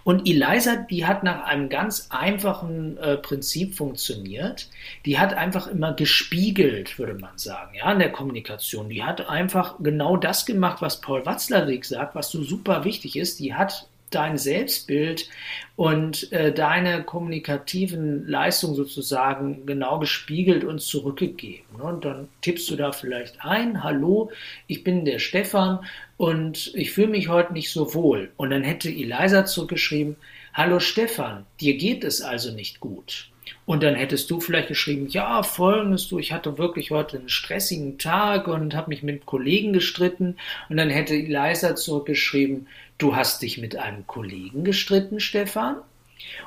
Und 0.05 0.29
Eliza, 0.29 0.77
die 0.77 1.07
hat 1.07 1.23
nach 1.23 1.45
einem 1.45 1.69
ganz 1.69 2.09
einfachen 2.11 2.99
äh, 2.99 3.17
Prinzip 3.17 3.75
funktioniert. 3.75 4.69
Die 5.07 5.19
hat 5.19 5.35
einfach 5.35 5.67
immer 5.67 5.95
gespiegelt, 5.95 6.99
würde 6.99 7.15
man 7.15 7.39
sagen, 7.39 7.75
ja, 7.75 7.91
in 7.93 7.99
der 7.99 8.13
Kommunikation. 8.13 8.89
Die 8.89 9.03
hat 9.03 9.29
einfach 9.29 9.77
genau 9.81 10.17
das 10.17 10.45
gemacht, 10.45 10.83
was 10.83 11.01
Paul 11.01 11.25
Watzlawick 11.25 11.85
sagt, 11.85 12.15
was 12.15 12.31
so 12.31 12.43
super 12.43 12.85
wichtig 12.85 13.17
ist. 13.17 13.41
Die 13.41 13.55
hat 13.55 13.89
dein 14.15 14.39
Selbstbild 14.39 15.29
und 15.77 16.33
äh, 16.33 16.53
deine 16.53 17.03
kommunikativen 17.03 18.27
Leistungen 18.29 18.75
sozusagen 18.75 19.67
genau 19.67 19.99
gespiegelt 19.99 20.65
und 20.65 20.81
zurückgegeben. 20.81 21.79
Ne? 21.79 21.85
Und 21.85 22.05
dann 22.05 22.29
tippst 22.41 22.71
du 22.71 22.77
da 22.77 22.93
vielleicht 22.93 23.45
ein, 23.45 23.83
hallo, 23.83 24.31
ich 24.67 24.85
bin 24.85 25.05
der 25.05 25.19
Stefan 25.19 25.81
und 26.17 26.73
ich 26.75 26.93
fühle 26.93 27.09
mich 27.09 27.29
heute 27.29 27.53
nicht 27.53 27.71
so 27.71 27.95
wohl. 27.95 28.31
Und 28.37 28.51
dann 28.51 28.63
hätte 28.63 28.89
Eliza 28.89 29.45
zurückgeschrieben, 29.45 30.17
hallo 30.53 30.79
Stefan, 30.81 31.47
dir 31.61 31.77
geht 31.77 32.05
es 32.05 32.23
also 32.23 32.53
nicht 32.53 32.81
gut. 32.81 33.31
Und 33.67 33.83
dann 33.83 33.95
hättest 33.95 34.31
du 34.31 34.41
vielleicht 34.41 34.69
geschrieben, 34.69 35.09
ja, 35.09 35.43
folgendes 35.43 36.09
du, 36.09 36.19
ich 36.19 36.33
hatte 36.33 36.59
wirklich 36.59 36.91
heute 36.91 37.19
einen 37.19 37.29
stressigen 37.29 37.99
Tag 37.99 38.47
und 38.47 38.75
habe 38.75 38.91
mich 38.91 39.03
mit 39.03 39.27
Kollegen 39.27 39.73
gestritten. 39.73 40.37
Und 40.69 40.77
dann 40.77 40.91
hätte 40.91 41.15
Eliza 41.15 41.75
zurückgeschrieben, 41.75 42.67
du 42.99 43.17
hast 43.17 43.43
dich 43.43 43.59
mit 43.59 43.77
einem 43.77 44.07
Kollegen 44.07 44.65
gestritten, 44.65 45.19
Stefan. 45.19 45.77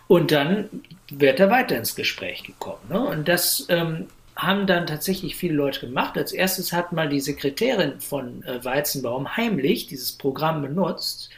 Und 0.08 0.32
dann 0.32 0.70
wird 1.10 1.40
er 1.40 1.50
weiter 1.50 1.78
ins 1.78 1.96
Gespräch 1.96 2.44
gekommen. 2.44 2.82
Ne? 2.90 3.00
Und 3.00 3.28
das 3.28 3.66
ähm, 3.70 4.08
haben 4.38 4.68
dann 4.68 4.86
tatsächlich 4.86 5.36
viele 5.36 5.56
Leute 5.56 5.80
gemacht. 5.80 6.16
Als 6.16 6.32
erstes 6.32 6.72
hat 6.72 6.92
mal 6.94 7.10
die 7.10 7.20
Sekretärin 7.20 8.00
von 8.00 8.44
äh, 8.44 8.64
Weizenbaum 8.64 9.36
heimlich 9.36 9.88
dieses 9.88 10.12
Programm 10.12 10.62
benutzt, 10.62 11.32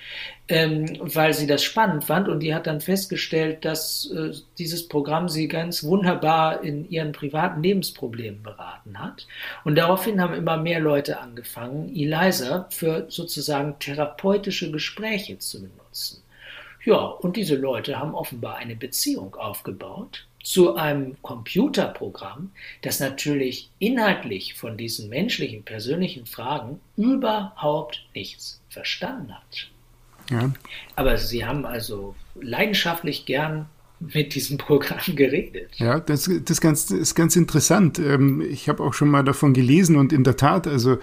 ähm, 0.49 0.97
weil 0.99 1.33
sie 1.33 1.47
das 1.47 1.63
spannend 1.63 2.03
fand 2.03 2.27
und 2.27 2.41
die 2.41 2.53
hat 2.53 2.67
dann 2.67 2.81
festgestellt, 2.81 3.63
dass 3.63 4.11
äh, 4.11 4.33
dieses 4.57 4.87
Programm 4.89 5.29
sie 5.29 5.47
ganz 5.47 5.83
wunderbar 5.83 6.61
in 6.61 6.89
ihren 6.89 7.13
privaten 7.13 7.63
Lebensproblemen 7.63 8.43
beraten 8.43 8.99
hat. 8.99 9.27
Und 9.63 9.75
daraufhin 9.75 10.21
haben 10.21 10.33
immer 10.33 10.57
mehr 10.57 10.81
Leute 10.81 11.19
angefangen, 11.19 11.95
Eliza 11.95 12.67
für 12.69 13.05
sozusagen 13.09 13.79
therapeutische 13.79 14.71
Gespräche 14.71 15.39
zu 15.39 15.61
benutzen. 15.61 16.21
Ja, 16.83 16.97
und 16.97 17.37
diese 17.37 17.55
Leute 17.55 17.97
haben 17.97 18.13
offenbar 18.13 18.57
eine 18.57 18.75
Beziehung 18.75 19.35
aufgebaut 19.35 20.25
zu 20.43 20.75
einem 20.75 21.15
Computerprogramm, 21.21 22.51
das 22.81 22.99
natürlich 22.99 23.69
inhaltlich 23.79 24.53
von 24.53 24.77
diesen 24.77 25.09
menschlichen, 25.09 25.63
persönlichen 25.63 26.25
Fragen 26.25 26.79
überhaupt 26.95 28.05
nichts 28.13 28.61
verstanden 28.69 29.33
hat. 29.33 29.69
Ja. 30.29 30.51
Aber 30.95 31.17
sie 31.17 31.45
haben 31.45 31.65
also 31.65 32.15
leidenschaftlich 32.39 33.25
gern 33.25 33.67
mit 33.99 34.33
diesem 34.33 34.57
Programm 34.57 34.99
geredet. 35.15 35.71
Ja, 35.75 35.99
das, 35.99 36.29
das, 36.45 36.61
ganz, 36.61 36.89
ist 36.89 37.15
ganz 37.15 37.35
interessant. 37.35 37.99
Ähm, 37.99 38.41
ich 38.41 38.69
habe 38.69 38.83
auch 38.83 38.93
schon 38.93 39.09
mal 39.09 39.23
davon 39.23 39.53
gelesen 39.53 39.97
und 39.97 40.13
in 40.13 40.23
der 40.23 40.37
Tat, 40.37 40.67
also 40.67 40.99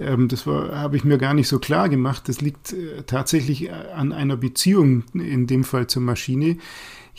ähm, 0.00 0.28
das 0.28 0.46
habe 0.46 0.96
ich 0.96 1.04
mir 1.04 1.18
gar 1.18 1.34
nicht 1.34 1.48
so 1.48 1.58
klar 1.58 1.88
gemacht. 1.88 2.28
Das 2.28 2.40
liegt 2.40 2.72
äh, 2.72 3.02
tatsächlich 3.06 3.72
an 3.72 4.12
einer 4.12 4.36
Beziehung, 4.36 5.04
in 5.14 5.46
dem 5.46 5.62
Fall 5.62 5.86
zur 5.86 6.02
Maschine. 6.02 6.56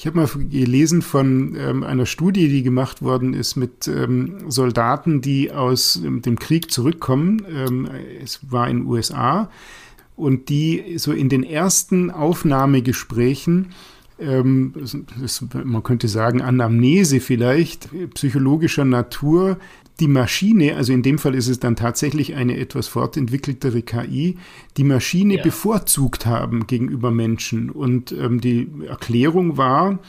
Ich 0.02 0.08
habe 0.08 0.18
mal 0.18 0.28
gelesen 0.50 1.04
von 1.04 1.56
ähm, 1.56 1.84
einer 1.84 2.08
Studie, 2.08 2.48
die 2.48 2.64
gemacht 2.64 3.04
worden 3.04 3.36
ist 3.36 3.56
mit 3.56 3.88
Soldaten, 4.48 5.22
die 5.22 5.52
aus 5.52 6.02
dem 6.04 6.40
Krieg 6.40 6.72
zurückkommen. 6.72 7.88
es 8.20 8.40
war 8.50 8.68
in 8.68 8.78
den 8.78 8.88
USA 8.88 9.52
und 10.16 10.50
die 10.50 10.98
so 10.98 11.12
in 11.12 11.30
den 11.30 11.44
ersten 11.44 12.10
Aufnahmegesprächen 12.10 13.68
ähm, 14.20 14.74
das, 15.20 15.44
man 15.52 15.84
könnte 15.84 16.08
sagen, 16.08 16.42
Anamnese 16.42 17.20
vielleicht, 17.20 17.90
psychologischer 18.14 18.86
Natur, 18.86 19.58
die 20.02 20.08
Maschine, 20.08 20.76
also 20.76 20.92
in 20.92 21.04
dem 21.04 21.20
Fall 21.20 21.36
ist 21.36 21.48
es 21.48 21.60
dann 21.60 21.76
tatsächlich 21.76 22.36
eine 22.36 22.58
etwas 22.58 22.88
fortentwickeltere 22.88 23.84
KI, 23.84 24.38
die 24.76 24.84
Maschine 24.84 25.38
ja. 25.38 25.44
bevorzugt 25.44 26.26
haben 26.26 26.66
gegenüber 26.66 27.12
Menschen. 27.12 27.70
Und 27.70 28.12
ähm, 28.12 28.42
die 28.42 28.68
Erklärung 28.88 29.58
war, 29.58 30.00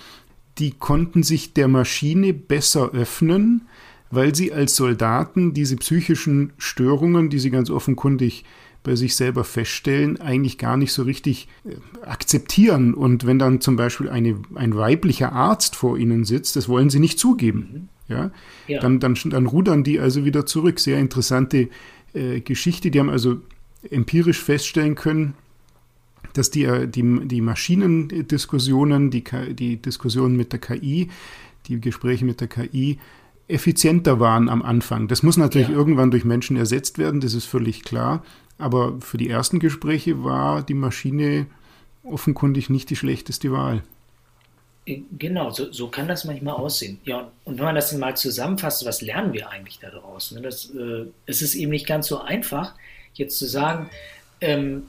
die 0.59 0.73
konnten 0.73 1.23
sich 1.23 1.53
der 1.53 1.69
Maschine 1.69 2.33
besser 2.33 2.91
öffnen, 2.93 3.69
weil 4.11 4.35
sie 4.35 4.53
als 4.53 4.77
Soldaten 4.77 5.53
diese 5.53 5.77
psychischen 5.77 6.53
Störungen, 6.57 7.29
die 7.29 7.39
sie 7.39 7.51
ganz 7.51 7.71
offenkundig 7.71 8.45
bei 8.83 8.97
sich 8.97 9.15
selber 9.15 9.45
feststellen, 9.45 10.21
eigentlich 10.21 10.59
gar 10.59 10.77
nicht 10.77 10.93
so 10.93 11.03
richtig 11.03 11.49
äh, 11.65 11.77
akzeptieren. 12.05 12.95
Und 12.95 13.27
wenn 13.27 13.39
dann 13.39 13.61
zum 13.61 13.77
Beispiel 13.77 14.09
eine, 14.09 14.41
ein 14.55 14.75
weiblicher 14.75 15.33
Arzt 15.33 15.77
vor 15.77 15.99
ihnen 15.99 16.25
sitzt, 16.25 16.57
das 16.57 16.69
wollen 16.69 16.91
sie 16.91 16.99
nicht 16.99 17.19
zugeben. 17.19 17.91
Ja? 18.13 18.31
ja. 18.69 18.81
Dann, 18.81 19.01
dann, 19.01 19.17
dann 19.25 19.47
rudern 19.47 19.85
die 19.85 19.99
also 19.99 20.25
wieder 20.25 20.47
zurück. 20.47 20.79
Sehr 20.79 20.99
interessante 20.99 21.69
äh, 22.15 22.41
Geschichte. 22.41 22.91
Die 22.91 23.01
haben 23.01 23.11
also 23.11 23.41
empirisch 23.91 24.41
feststellen 24.41 24.95
können, 24.95 25.35
dass 26.35 26.51
die, 26.51 26.65
äh, 26.65 26.87
die, 26.87 27.03
die 27.27 27.41
Maschinendiskussionen, 27.41 29.11
die, 29.11 29.25
die 29.51 29.77
Diskussionen 29.77 30.37
mit 30.37 30.53
der 30.53 30.61
KI, 30.61 31.09
die 31.67 31.81
Gespräche 31.81 32.25
mit 32.25 32.41
der 32.41 32.49
KI 32.49 32.99
effizienter 33.49 34.21
waren 34.21 34.49
am 34.49 34.63
Anfang. 34.63 35.09
Das 35.09 35.23
muss 35.23 35.37
natürlich 35.37 35.69
ja. 35.69 35.75
irgendwann 35.75 36.11
durch 36.11 36.25
Menschen 36.25 36.57
ersetzt 36.57 36.99
werden, 36.99 37.21
das 37.21 37.35
ist 37.35 37.45
völlig 37.45 37.83
klar. 37.83 38.23
Aber 38.59 39.01
für 39.01 39.19
die 39.19 39.29
ersten 39.29 39.59
Gespräche 39.59 40.23
war 40.23 40.63
die 40.63 40.75
Maschine 40.75 41.47
offenkundig 42.05 42.71
nicht 42.71 42.91
die 42.91 42.97
schlechteste 42.97 43.53
Wahl. 43.53 43.83
Äh, 44.87 45.01
genau, 45.19 45.51
so, 45.51 45.73
so 45.73 45.89
kann 45.89 46.09
das 46.09 46.25
manchmal 46.25 46.55
aussehen. 46.55 47.01
Ja, 47.05 47.31
und 47.45 47.59
wenn 47.59 47.65
man 47.65 47.75
das 47.75 47.93
mal 47.93 48.17
zusammenfasst, 48.17 48.85
was 48.85 49.03
lernen 49.03 49.33
wir 49.33 49.51
eigentlich 49.51 49.79
da 49.79 49.91
draußen? 49.91 50.37
Ne? 50.37 50.43
Das, 50.43 50.71
äh, 50.75 51.07
es 51.27 51.43
ist 51.43 51.55
eben 51.55 51.71
nicht 51.71 51.87
ganz 51.87 52.07
so 52.09 52.21
einfach, 52.21 52.75
jetzt 53.15 53.39
zu 53.39 53.47
sagen, 53.47 53.91
ähm, 54.41 54.85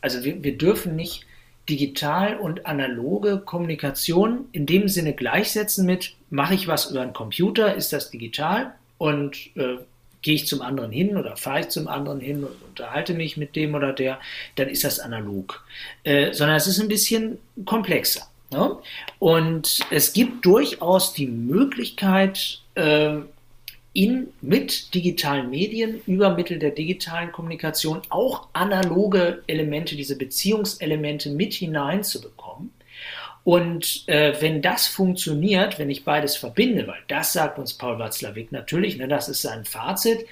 also 0.00 0.24
wir, 0.24 0.42
wir 0.42 0.56
dürfen 0.56 0.96
nicht 0.96 1.26
digital 1.68 2.36
und 2.36 2.66
analoge 2.66 3.38
Kommunikation 3.38 4.46
in 4.52 4.66
dem 4.66 4.88
Sinne 4.88 5.14
gleichsetzen 5.14 5.86
mit, 5.86 6.14
mache 6.30 6.54
ich 6.54 6.68
was 6.68 6.90
über 6.90 7.00
einen 7.00 7.14
Computer, 7.14 7.74
ist 7.74 7.92
das 7.92 8.10
digital 8.10 8.74
und 8.98 9.50
äh, 9.56 9.78
gehe 10.20 10.34
ich 10.34 10.46
zum 10.46 10.62
anderen 10.62 10.90
hin 10.90 11.16
oder 11.16 11.36
fahre 11.36 11.60
ich 11.60 11.68
zum 11.68 11.88
anderen 11.88 12.20
hin 12.20 12.44
und 12.44 12.62
unterhalte 12.68 13.14
mich 13.14 13.36
mit 13.36 13.56
dem 13.56 13.74
oder 13.74 13.92
der, 13.92 14.20
dann 14.56 14.68
ist 14.68 14.84
das 14.84 14.98
analog. 14.98 15.64
Äh, 16.02 16.32
sondern 16.32 16.56
es 16.56 16.66
ist 16.66 16.80
ein 16.80 16.88
bisschen 16.88 17.38
komplexer. 17.64 18.26
Ne? 18.54 18.76
Und 19.18 19.80
es 19.90 20.12
gibt 20.12 20.46
durchaus 20.46 21.12
die 21.12 21.26
Möglichkeit, 21.26 22.60
äh, 22.76 23.16
in, 23.92 24.28
mit 24.40 24.92
digitalen 24.94 25.50
Medien 25.50 26.00
über 26.06 26.34
Mittel 26.34 26.58
der 26.58 26.70
digitalen 26.70 27.30
Kommunikation 27.30 28.02
auch 28.10 28.48
analoge 28.52 29.42
Elemente, 29.46 29.94
diese 29.94 30.18
Beziehungselemente 30.18 31.30
mit 31.30 31.54
hineinzubekommen. 31.54 32.72
Und 33.44 34.04
äh, 34.08 34.34
wenn 34.40 34.62
das 34.62 34.88
funktioniert, 34.88 35.78
wenn 35.78 35.90
ich 35.90 36.04
beides 36.04 36.36
verbinde, 36.36 36.88
weil 36.88 37.02
das 37.08 37.32
sagt 37.32 37.58
uns 37.58 37.74
Paul 37.74 37.98
Watzlawick 37.98 38.50
natürlich, 38.52 38.96
ne, 38.96 39.06
das 39.06 39.28
ist 39.28 39.42
sein 39.42 39.64
Fazit, 39.64 40.26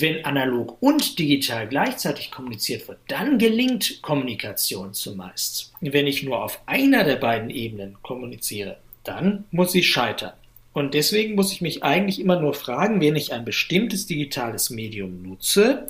wenn 0.00 0.24
analog 0.24 0.76
und 0.80 1.18
digital 1.18 1.66
gleichzeitig 1.66 2.30
kommuniziert 2.30 2.86
wird, 2.86 2.98
dann 3.08 3.38
gelingt 3.38 4.00
Kommunikation 4.00 4.94
zumeist. 4.94 5.72
Wenn 5.80 6.06
ich 6.06 6.22
nur 6.22 6.42
auf 6.42 6.60
einer 6.66 7.02
der 7.04 7.16
beiden 7.16 7.50
Ebenen 7.50 7.96
kommuniziere, 8.02 8.78
dann 9.02 9.44
muss 9.50 9.72
sie 9.72 9.82
scheitern. 9.82 10.32
Und 10.72 10.94
deswegen 10.94 11.34
muss 11.34 11.52
ich 11.52 11.60
mich 11.60 11.82
eigentlich 11.82 12.20
immer 12.20 12.38
nur 12.38 12.54
fragen, 12.54 13.00
wenn 13.00 13.16
ich 13.16 13.32
ein 13.32 13.44
bestimmtes 13.44 14.06
digitales 14.06 14.70
Medium 14.70 15.22
nutze, 15.22 15.86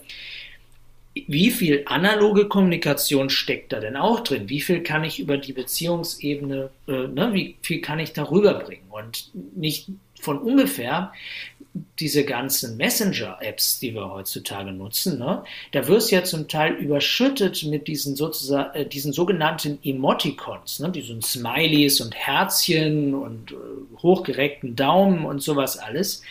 wie 1.26 1.50
viel 1.50 1.82
analoge 1.86 2.48
Kommunikation 2.48 3.28
steckt 3.28 3.72
da 3.72 3.80
denn 3.80 3.96
auch 3.96 4.20
drin? 4.20 4.48
Wie 4.48 4.60
viel 4.60 4.82
kann 4.82 5.04
ich 5.04 5.18
über 5.18 5.36
die 5.36 5.52
Beziehungsebene, 5.52 6.70
äh, 6.86 7.08
ne, 7.08 7.30
wie 7.32 7.56
viel 7.60 7.80
kann 7.80 7.98
ich 7.98 8.12
darüber 8.12 8.54
bringen? 8.54 8.86
Und 8.88 9.30
nicht 9.56 9.88
von 10.20 10.38
ungefähr 10.38 11.12
diese 11.98 12.24
ganzen 12.24 12.76
Messenger-Apps, 12.76 13.80
die 13.80 13.94
wir 13.94 14.10
heutzutage 14.10 14.72
nutzen, 14.72 15.18
ne, 15.18 15.44
da 15.72 15.86
wirst 15.88 16.10
du 16.10 16.16
ja 16.16 16.24
zum 16.24 16.48
Teil 16.48 16.74
überschüttet 16.74 17.64
mit 17.64 17.88
diesen 17.88 18.16
sozusagen, 18.16 18.74
äh, 18.74 18.86
diesen 18.86 19.12
sogenannten 19.12 19.78
Emoticons, 19.82 20.80
ne, 20.80 20.90
diesen 20.90 21.22
Smileys 21.22 22.00
und 22.00 22.14
Herzchen 22.14 23.14
und 23.14 23.52
äh, 23.52 23.54
hochgereckten 24.02 24.76
Daumen 24.76 25.24
und 25.24 25.42
sowas 25.42 25.78
alles. 25.78 26.22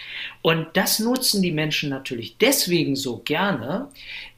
Und 0.41 0.67
das 0.73 0.99
nutzen 0.99 1.41
die 1.41 1.51
Menschen 1.51 1.89
natürlich 1.89 2.37
deswegen 2.37 2.95
so 2.95 3.17
gerne, 3.17 3.89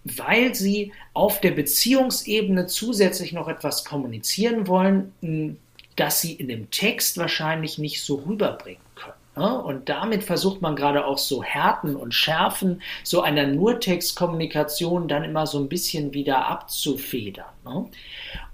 weil 0.04 0.56
sie 0.56 0.91
auf 1.13 1.41
der 1.41 1.52
Beziehungsebene 1.52 2.67
zusätzlich 2.67 3.34
noch 3.34 3.48
etwas 3.48 3.86
kommunizieren 3.86 4.67
wollen, 4.67 5.58
das 5.95 6.22
sie 6.22 6.34
in 6.34 6.48
dem 6.48 6.72
Text 6.72 7.17
wahrscheinlich 7.17 7.78
nicht 7.78 8.02
so 8.02 8.15
rüberbringen 8.15 8.82
können. 8.95 9.18
Ne? 9.39 9.58
Und 9.63 9.88
damit 9.88 10.25
versucht 10.25 10.62
man 10.62 10.75
gerade 10.75 11.06
auch 11.06 11.17
so 11.17 11.41
Härten 11.41 11.95
und 11.95 12.13
Schärfen 12.13 12.82
so 13.04 13.21
einer 13.21 13.47
Nurtextkommunikation 13.47 15.08
dann 15.08 15.23
immer 15.23 15.47
so 15.47 15.60
ein 15.60 15.69
bisschen 15.69 16.13
wieder 16.13 16.45
abzufedern. 16.47 17.45
Ne? 17.63 17.86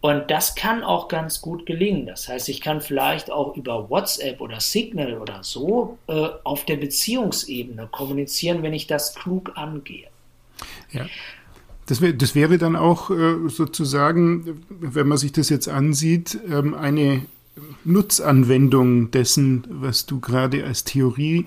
Und 0.01 0.29
das 0.29 0.53
kann 0.53 0.83
auch 0.83 1.07
ganz 1.07 1.41
gut 1.41 1.65
gelingen. 1.65 2.05
Das 2.05 2.27
heißt, 2.27 2.49
ich 2.49 2.61
kann 2.61 2.81
vielleicht 2.81 3.31
auch 3.31 3.57
über 3.57 3.89
WhatsApp 3.89 4.39
oder 4.41 4.59
Signal 4.59 5.17
oder 5.17 5.43
so 5.43 5.97
äh, 6.05 6.27
auf 6.43 6.65
der 6.65 6.75
Beziehungsebene 6.75 7.87
kommunizieren, 7.91 8.61
wenn 8.61 8.73
ich 8.73 8.85
das 8.85 9.15
klug 9.15 9.53
angehe. 9.55 10.05
Ja. 10.91 11.07
Das, 11.87 11.99
wär, 11.99 12.13
das 12.13 12.35
wäre 12.35 12.59
dann 12.59 12.75
auch 12.75 13.09
äh, 13.09 13.49
sozusagen, 13.49 14.63
wenn 14.69 15.07
man 15.07 15.17
sich 15.17 15.31
das 15.31 15.49
jetzt 15.49 15.67
ansieht, 15.67 16.37
ähm, 16.47 16.75
eine 16.75 17.25
Nutzanwendung 17.83 19.11
dessen, 19.11 19.65
was 19.69 20.05
du 20.05 20.19
gerade 20.19 20.65
als 20.65 20.83
Theorie 20.83 21.45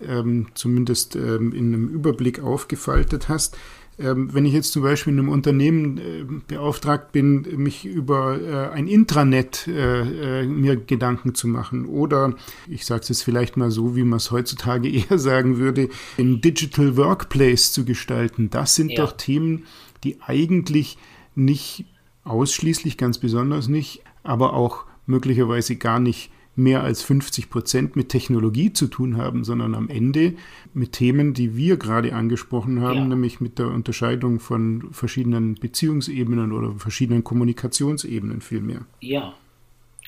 ähm, 0.00 0.48
zumindest 0.54 1.16
ähm, 1.16 1.52
in 1.52 1.72
einem 1.72 1.88
Überblick 1.88 2.40
aufgefaltet 2.40 3.28
hast. 3.28 3.56
Ähm, 3.98 4.34
wenn 4.34 4.44
ich 4.44 4.52
jetzt 4.52 4.72
zum 4.72 4.82
Beispiel 4.82 5.14
in 5.14 5.20
einem 5.20 5.30
Unternehmen 5.30 5.96
äh, 5.96 6.24
beauftragt 6.46 7.12
bin, 7.12 7.46
mich 7.56 7.86
über 7.86 8.38
äh, 8.38 8.74
ein 8.74 8.88
Intranet 8.88 9.66
äh, 9.68 10.42
äh 10.42 10.46
mir 10.46 10.76
Gedanken 10.76 11.34
zu 11.34 11.48
machen 11.48 11.86
oder 11.86 12.34
ich 12.68 12.84
sage 12.84 13.02
es 13.02 13.08
jetzt 13.08 13.22
vielleicht 13.22 13.56
mal 13.56 13.70
so, 13.70 13.96
wie 13.96 14.04
man 14.04 14.18
es 14.18 14.30
heutzutage 14.30 14.90
eher 14.92 15.18
sagen 15.18 15.56
würde, 15.56 15.88
ein 16.18 16.42
Digital 16.42 16.98
Workplace 16.98 17.72
zu 17.72 17.86
gestalten, 17.86 18.50
das 18.50 18.74
sind 18.74 18.90
ja. 18.90 19.02
doch 19.02 19.12
Themen, 19.12 19.64
die 20.04 20.20
eigentlich 20.20 20.98
nicht 21.34 21.86
ausschließlich, 22.24 22.98
ganz 22.98 23.16
besonders 23.16 23.68
nicht, 23.68 24.02
aber 24.22 24.52
auch 24.52 24.85
möglicherweise 25.06 25.76
gar 25.76 26.00
nicht 26.00 26.30
mehr 26.56 26.82
als 26.82 27.02
50 27.02 27.50
Prozent 27.50 27.96
mit 27.96 28.08
Technologie 28.08 28.72
zu 28.72 28.86
tun 28.86 29.18
haben, 29.18 29.44
sondern 29.44 29.74
am 29.74 29.90
Ende 29.90 30.34
mit 30.72 30.92
Themen, 30.92 31.34
die 31.34 31.54
wir 31.54 31.76
gerade 31.76 32.14
angesprochen 32.14 32.80
haben, 32.80 32.98
ja. 32.98 33.04
nämlich 33.04 33.40
mit 33.40 33.58
der 33.58 33.66
Unterscheidung 33.66 34.40
von 34.40 34.88
verschiedenen 34.90 35.54
Beziehungsebenen 35.54 36.52
oder 36.52 36.74
verschiedenen 36.78 37.22
Kommunikationsebenen 37.22 38.40
vielmehr. 38.40 38.86
Ja, 39.00 39.34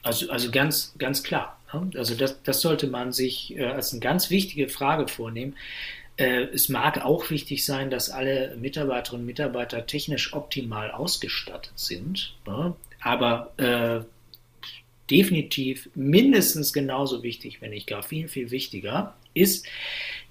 also, 0.02 0.30
also 0.30 0.50
ganz, 0.50 0.94
ganz 0.98 1.22
klar. 1.22 1.60
Ne? 1.72 1.90
Also 1.96 2.14
das, 2.14 2.42
das 2.42 2.62
sollte 2.62 2.86
man 2.86 3.12
sich 3.12 3.56
äh, 3.56 3.66
als 3.66 3.92
eine 3.92 4.00
ganz 4.00 4.30
wichtige 4.30 4.68
Frage 4.68 5.06
vornehmen. 5.06 5.54
Äh, 6.16 6.44
es 6.54 6.70
mag 6.70 7.04
auch 7.04 7.28
wichtig 7.28 7.64
sein, 7.66 7.90
dass 7.90 8.08
alle 8.08 8.56
Mitarbeiterinnen 8.58 9.22
und 9.22 9.26
Mitarbeiter 9.26 9.86
technisch 9.86 10.32
optimal 10.32 10.90
ausgestattet 10.90 11.72
sind, 11.76 12.36
ne? 12.46 12.74
aber 13.00 13.52
äh, 13.58 14.00
definitiv 15.10 15.88
mindestens 15.94 16.72
genauso 16.72 17.22
wichtig, 17.22 17.60
wenn 17.60 17.70
nicht 17.70 17.86
gar 17.86 18.02
viel, 18.02 18.28
viel 18.28 18.50
wichtiger, 18.50 19.16
ist 19.34 19.66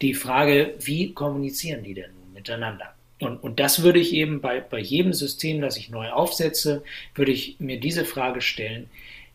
die 0.01 0.13
Frage, 0.13 0.75
wie 0.79 1.13
kommunizieren 1.13 1.83
die 1.83 1.93
denn 1.93 2.11
nun 2.13 2.33
miteinander? 2.33 2.93
Und, 3.19 3.37
und 3.37 3.59
das 3.59 3.81
würde 3.81 3.99
ich 3.99 4.13
eben 4.13 4.41
bei, 4.41 4.59
bei 4.59 4.79
jedem 4.79 5.13
System, 5.13 5.61
das 5.61 5.77
ich 5.77 5.89
neu 5.89 6.09
aufsetze, 6.09 6.83
würde 7.15 7.31
ich 7.31 7.55
mir 7.59 7.79
diese 7.79 8.05
Frage 8.05 8.41
stellen, 8.41 8.89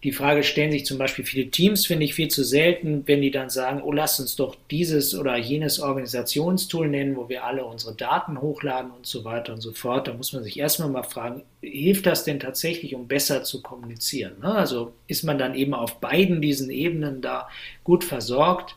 die 0.05 0.13
Frage 0.13 0.43
stellen 0.43 0.73
sich 0.73 0.85
zum 0.85 0.99
Beispiel 0.99 1.25
viele 1.25 1.51
Teams, 1.51 1.87
finde 1.87 2.05
ich 2.05 2.15
viel 2.15 2.27
zu 2.29 2.43
selten, 2.43 3.05
wenn 3.07 3.23
die 3.23 3.31
dann 3.31 3.51
sagen, 3.51 3.83
oh, 3.83 3.93
lass 3.93 4.19
uns 4.19 4.35
doch 4.35 4.57
dieses 4.69 5.15
oder 5.15 5.37
jenes 5.37 5.79
Organisationstool 5.79 6.89
nennen, 6.89 7.15
wo 7.15 7.29
wir 7.29 7.45
alle 7.45 7.65
unsere 7.65 7.95
Daten 7.95 8.41
hochladen 8.41 8.91
und 8.91 9.07
so 9.07 9.25
weiter 9.25 9.53
und 9.53 9.61
so 9.61 9.73
fort. 9.73 10.09
Da 10.09 10.15
muss 10.15 10.33
man 10.33 10.43
sich 10.43 10.59
erstmal 10.59 10.89
mal 10.89 11.05
fragen, 11.05 11.45
hilft 11.61 12.07
das 12.07 12.25
denn 12.25 12.41
tatsächlich, 12.41 12.97
um 12.97 13.07
besser 13.07 13.45
zu 13.45 13.63
kommunizieren? 13.63 14.41
Ne? 14.41 14.53
Also 14.53 14.93
ist 15.07 15.23
man 15.23 15.39
dann 15.39 15.55
eben 15.55 15.73
auf 15.73 16.01
beiden 16.01 16.43
diesen 16.43 16.71
Ebenen 16.71 17.23
da 17.23 17.49
gut 17.85 18.03
versorgt? 18.03 18.75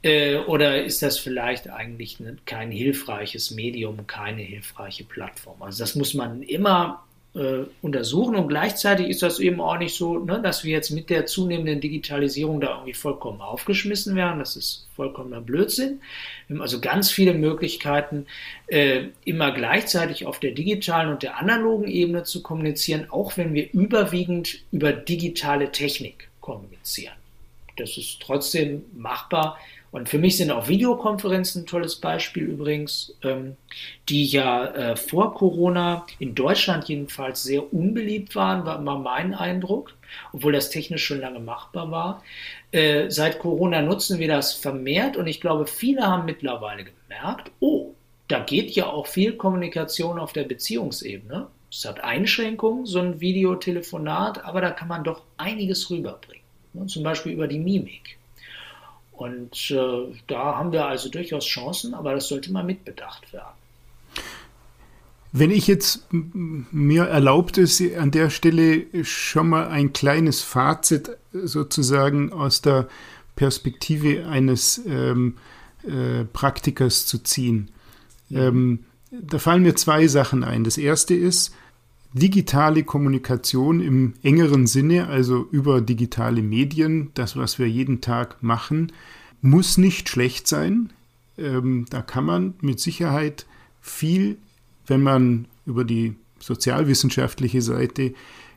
Äh, 0.00 0.36
oder 0.36 0.82
ist 0.82 1.02
das 1.02 1.18
vielleicht 1.18 1.68
eigentlich 1.68 2.16
kein 2.46 2.70
hilfreiches 2.70 3.50
Medium, 3.50 4.06
keine 4.06 4.40
hilfreiche 4.40 5.04
Plattform? 5.04 5.60
Also 5.62 5.82
das 5.82 5.96
muss 5.96 6.14
man 6.14 6.42
immer 6.42 7.04
äh, 7.34 7.64
untersuchen. 7.80 8.36
Und 8.36 8.48
gleichzeitig 8.48 9.08
ist 9.08 9.22
das 9.22 9.38
eben 9.38 9.60
auch 9.60 9.78
nicht 9.78 9.96
so, 9.96 10.18
ne, 10.18 10.40
dass 10.42 10.64
wir 10.64 10.72
jetzt 10.72 10.90
mit 10.90 11.08
der 11.08 11.26
zunehmenden 11.26 11.80
Digitalisierung 11.80 12.60
da 12.60 12.74
irgendwie 12.74 12.94
vollkommen 12.94 13.40
aufgeschmissen 13.40 14.14
werden. 14.16 14.38
Das 14.38 14.56
ist 14.56 14.86
vollkommener 14.94 15.40
Blödsinn. 15.40 16.00
Wir 16.46 16.56
haben 16.56 16.62
also 16.62 16.80
ganz 16.80 17.10
viele 17.10 17.34
Möglichkeiten, 17.34 18.26
äh, 18.66 19.04
immer 19.24 19.52
gleichzeitig 19.52 20.26
auf 20.26 20.40
der 20.40 20.50
digitalen 20.50 21.10
und 21.10 21.22
der 21.22 21.38
analogen 21.38 21.88
Ebene 21.88 22.24
zu 22.24 22.42
kommunizieren, 22.42 23.06
auch 23.10 23.36
wenn 23.36 23.54
wir 23.54 23.72
überwiegend 23.72 24.58
über 24.70 24.92
digitale 24.92 25.72
Technik 25.72 26.28
kommunizieren. 26.40 27.14
Das 27.76 27.96
ist 27.96 28.20
trotzdem 28.20 28.84
machbar 28.94 29.58
und 29.92 30.08
für 30.08 30.18
mich 30.18 30.38
sind 30.38 30.50
auch 30.50 30.68
Videokonferenzen 30.68 31.62
ein 31.62 31.66
tolles 31.66 31.96
Beispiel 31.96 32.44
übrigens, 32.44 33.14
ähm, 33.22 33.56
die 34.08 34.24
ja 34.24 34.64
äh, 34.64 34.96
vor 34.96 35.34
Corona 35.34 36.06
in 36.18 36.34
Deutschland 36.34 36.88
jedenfalls 36.88 37.42
sehr 37.42 37.72
unbeliebt 37.74 38.34
waren, 38.34 38.64
war 38.64 38.80
mal 38.80 38.98
mein 38.98 39.34
Eindruck, 39.34 39.94
obwohl 40.32 40.52
das 40.52 40.70
technisch 40.70 41.04
schon 41.04 41.20
lange 41.20 41.40
machbar 41.40 41.90
war. 41.90 42.24
Äh, 42.72 43.10
seit 43.10 43.38
Corona 43.38 43.82
nutzen 43.82 44.18
wir 44.18 44.28
das 44.28 44.54
vermehrt 44.54 45.18
und 45.18 45.26
ich 45.26 45.42
glaube, 45.42 45.66
viele 45.66 46.06
haben 46.06 46.24
mittlerweile 46.24 46.84
gemerkt, 46.84 47.50
oh, 47.60 47.92
da 48.28 48.38
geht 48.38 48.70
ja 48.70 48.86
auch 48.86 49.06
viel 49.06 49.34
Kommunikation 49.34 50.18
auf 50.18 50.32
der 50.32 50.44
Beziehungsebene. 50.44 51.48
Es 51.70 51.84
hat 51.84 52.02
Einschränkungen, 52.02 52.86
so 52.86 52.98
ein 52.98 53.20
Videotelefonat, 53.20 54.42
aber 54.42 54.62
da 54.62 54.70
kann 54.70 54.88
man 54.88 55.04
doch 55.04 55.20
einiges 55.36 55.90
rüberbringen. 55.90 56.44
Ne? 56.72 56.86
Zum 56.86 57.02
Beispiel 57.02 57.32
über 57.32 57.46
die 57.46 57.58
Mimik. 57.58 58.16
Und 59.12 59.70
äh, 59.70 60.20
da 60.26 60.56
haben 60.56 60.72
wir 60.72 60.86
also 60.86 61.08
durchaus 61.08 61.44
Chancen, 61.44 61.94
aber 61.94 62.14
das 62.14 62.28
sollte 62.28 62.52
mal 62.52 62.64
mitbedacht 62.64 63.32
werden. 63.32 63.54
Wenn 65.32 65.50
ich 65.50 65.66
jetzt 65.66 66.06
mir 66.10 67.04
erlaubt 67.04 67.56
ist, 67.56 67.80
an 67.96 68.10
der 68.10 68.28
Stelle 68.28 68.84
schon 69.04 69.48
mal 69.48 69.68
ein 69.68 69.94
kleines 69.94 70.42
Fazit 70.42 71.10
sozusagen 71.32 72.32
aus 72.32 72.60
der 72.60 72.88
Perspektive 73.34 74.26
eines 74.26 74.82
ähm, 74.86 75.38
äh, 75.84 76.24
Praktikers 76.24 77.06
zu 77.06 77.18
ziehen. 77.18 77.70
Mhm. 78.28 78.38
Ähm, 78.38 78.84
da 79.10 79.38
fallen 79.38 79.62
mir 79.62 79.74
zwei 79.74 80.06
Sachen 80.06 80.44
ein. 80.44 80.64
Das 80.64 80.76
erste 80.78 81.14
ist, 81.14 81.54
digitale 82.12 82.84
Kommunikation 82.84 83.80
im 83.80 84.14
engeren 84.22 84.66
Sinne, 84.66 85.08
also 85.08 85.46
über 85.50 85.80
digitale 85.80 86.42
Medien, 86.42 87.10
das, 87.14 87.36
was 87.36 87.58
wir 87.58 87.68
jeden 87.68 88.00
Tag 88.00 88.42
machen, 88.42 88.92
muss 89.40 89.78
nicht 89.78 90.08
schlecht 90.08 90.46
sein. 90.46 90.90
Ähm, 91.38 91.86
da 91.90 92.02
kann 92.02 92.24
man 92.24 92.54
mit 92.60 92.80
Sicherheit 92.80 93.46
viel, 93.80 94.36
wenn 94.86 95.02
man 95.02 95.46
über 95.66 95.84
die 95.84 96.14
sozialwissenschaftliche 96.38 97.62
Seite 97.62 98.14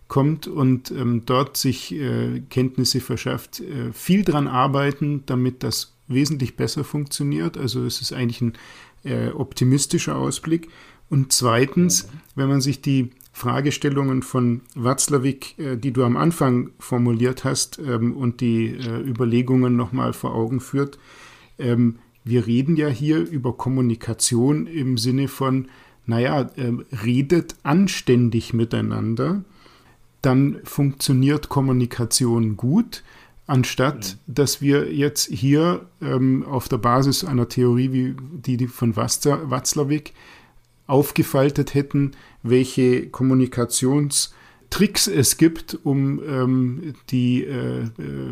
kommt 0.08 0.48
und 0.48 0.92
ähm, 0.92 1.24
dort 1.26 1.58
sich 1.58 1.94
äh, 1.94 2.42
Kenntnisse 2.50 3.00
verschafft, 3.00 3.62
äh, 3.62 3.92
viel 3.94 4.24
dran 4.24 4.48
arbeiten, 4.48 5.24
damit 5.26 5.64
das 5.64 5.94
wesentlich 6.08 6.56
besser 6.56 6.84
funktioniert. 6.84 7.58
Also 7.58 7.86
es 7.86 8.02
ist 8.02 8.14
eigentlich 8.14 8.42
ein 8.42 8.54
äh, 9.04 9.30
optimistischer 9.30 10.16
Ausblick. 10.16 10.70
Und 11.10 11.32
zweitens, 11.34 12.08
wenn 12.36 12.50
man 12.50 12.62
sich 12.62 12.82
die 12.82 13.12
Fragestellungen 13.36 14.24
von 14.24 14.62
Watzlawick, 14.76 15.60
äh, 15.60 15.76
die 15.76 15.92
du 15.92 16.06
am 16.06 16.16
Anfang 16.16 16.70
formuliert 16.80 17.44
hast 17.44 17.78
ähm, 17.80 18.16
und 18.16 18.40
die 18.40 18.68
äh, 18.68 19.02
Überlegungen 19.02 19.76
nochmal 19.76 20.14
vor 20.14 20.34
Augen 20.34 20.62
führt. 20.62 20.98
Ähm, 21.60 22.00
wir 22.24 22.48
reden 22.48 22.78
ja 22.78 22.88
hier 22.88 23.18
über 23.18 23.52
Kommunikation 23.52 24.68
im 24.68 24.98
Sinne 24.98 25.28
von, 25.28 25.68
naja, 26.06 26.50
ähm, 26.56 26.86
redet 27.04 27.58
anständig 27.64 28.54
miteinander, 28.54 29.44
dann 30.22 30.62
funktioniert 30.64 31.50
Kommunikation 31.50 32.56
gut, 32.56 33.04
anstatt 33.48 34.18
dass 34.26 34.60
wir 34.60 34.92
jetzt 34.92 35.28
hier 35.28 35.86
auf 36.48 36.68
der 36.68 36.80
Basis 36.80 37.24
einer 37.24 37.48
Theorie 37.48 37.92
wie 37.92 38.16
die 38.58 38.66
von 38.66 38.96
Watzlawick 38.96 40.14
aufgefaltet 40.88 41.74
hätten, 41.74 42.12
welche 42.44 43.08
Kommunikationstricks 43.08 45.08
es 45.08 45.38
gibt, 45.38 45.80
um 45.84 46.22
ähm, 46.28 46.94
die 47.10 47.44
äh, 47.44 47.84
äh, 47.84 47.88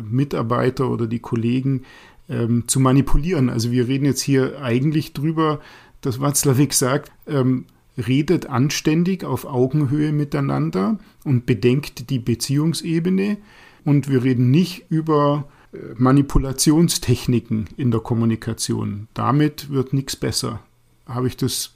Mitarbeiter 0.08 0.90
oder 0.90 1.06
die 1.06 1.18
Kollegen 1.18 1.82
ähm, 2.28 2.64
zu 2.66 2.80
manipulieren. 2.80 3.50
Also 3.50 3.70
wir 3.70 3.88
reden 3.88 4.06
jetzt 4.06 4.22
hier 4.22 4.62
eigentlich 4.62 5.12
drüber, 5.12 5.60
dass 6.00 6.20
Watzlawick 6.20 6.72
sagt, 6.72 7.12
ähm, 7.26 7.66
redet 7.96 8.46
anständig 8.46 9.24
auf 9.24 9.44
Augenhöhe 9.44 10.12
miteinander 10.12 10.98
und 11.24 11.46
bedenkt 11.46 12.10
die 12.10 12.18
Beziehungsebene. 12.18 13.38
Und 13.84 14.08
wir 14.08 14.24
reden 14.24 14.50
nicht 14.50 14.86
über 14.88 15.48
äh, 15.72 15.78
Manipulationstechniken 15.96 17.68
in 17.76 17.90
der 17.90 18.00
Kommunikation. 18.00 19.08
Damit 19.14 19.70
wird 19.70 19.92
nichts 19.92 20.16
besser. 20.16 20.60
Habe 21.06 21.28
ich 21.28 21.36
das 21.36 21.73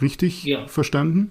richtig 0.00 0.44
ja. 0.44 0.66
verstanden? 0.68 1.30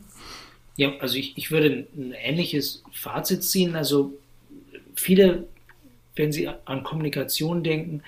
Ja, 0.75 0.91
also 0.99 1.17
ich, 1.17 1.37
ich 1.37 1.51
würde 1.51 1.87
ein 1.97 2.13
ähnliches 2.13 2.83
Fazit 2.91 3.43
ziehen. 3.43 3.75
Also 3.75 4.13
viele, 4.95 5.47
wenn 6.15 6.31
sie 6.31 6.49
an 6.65 6.83
Kommunikation 6.83 7.63
denken, 7.63 8.03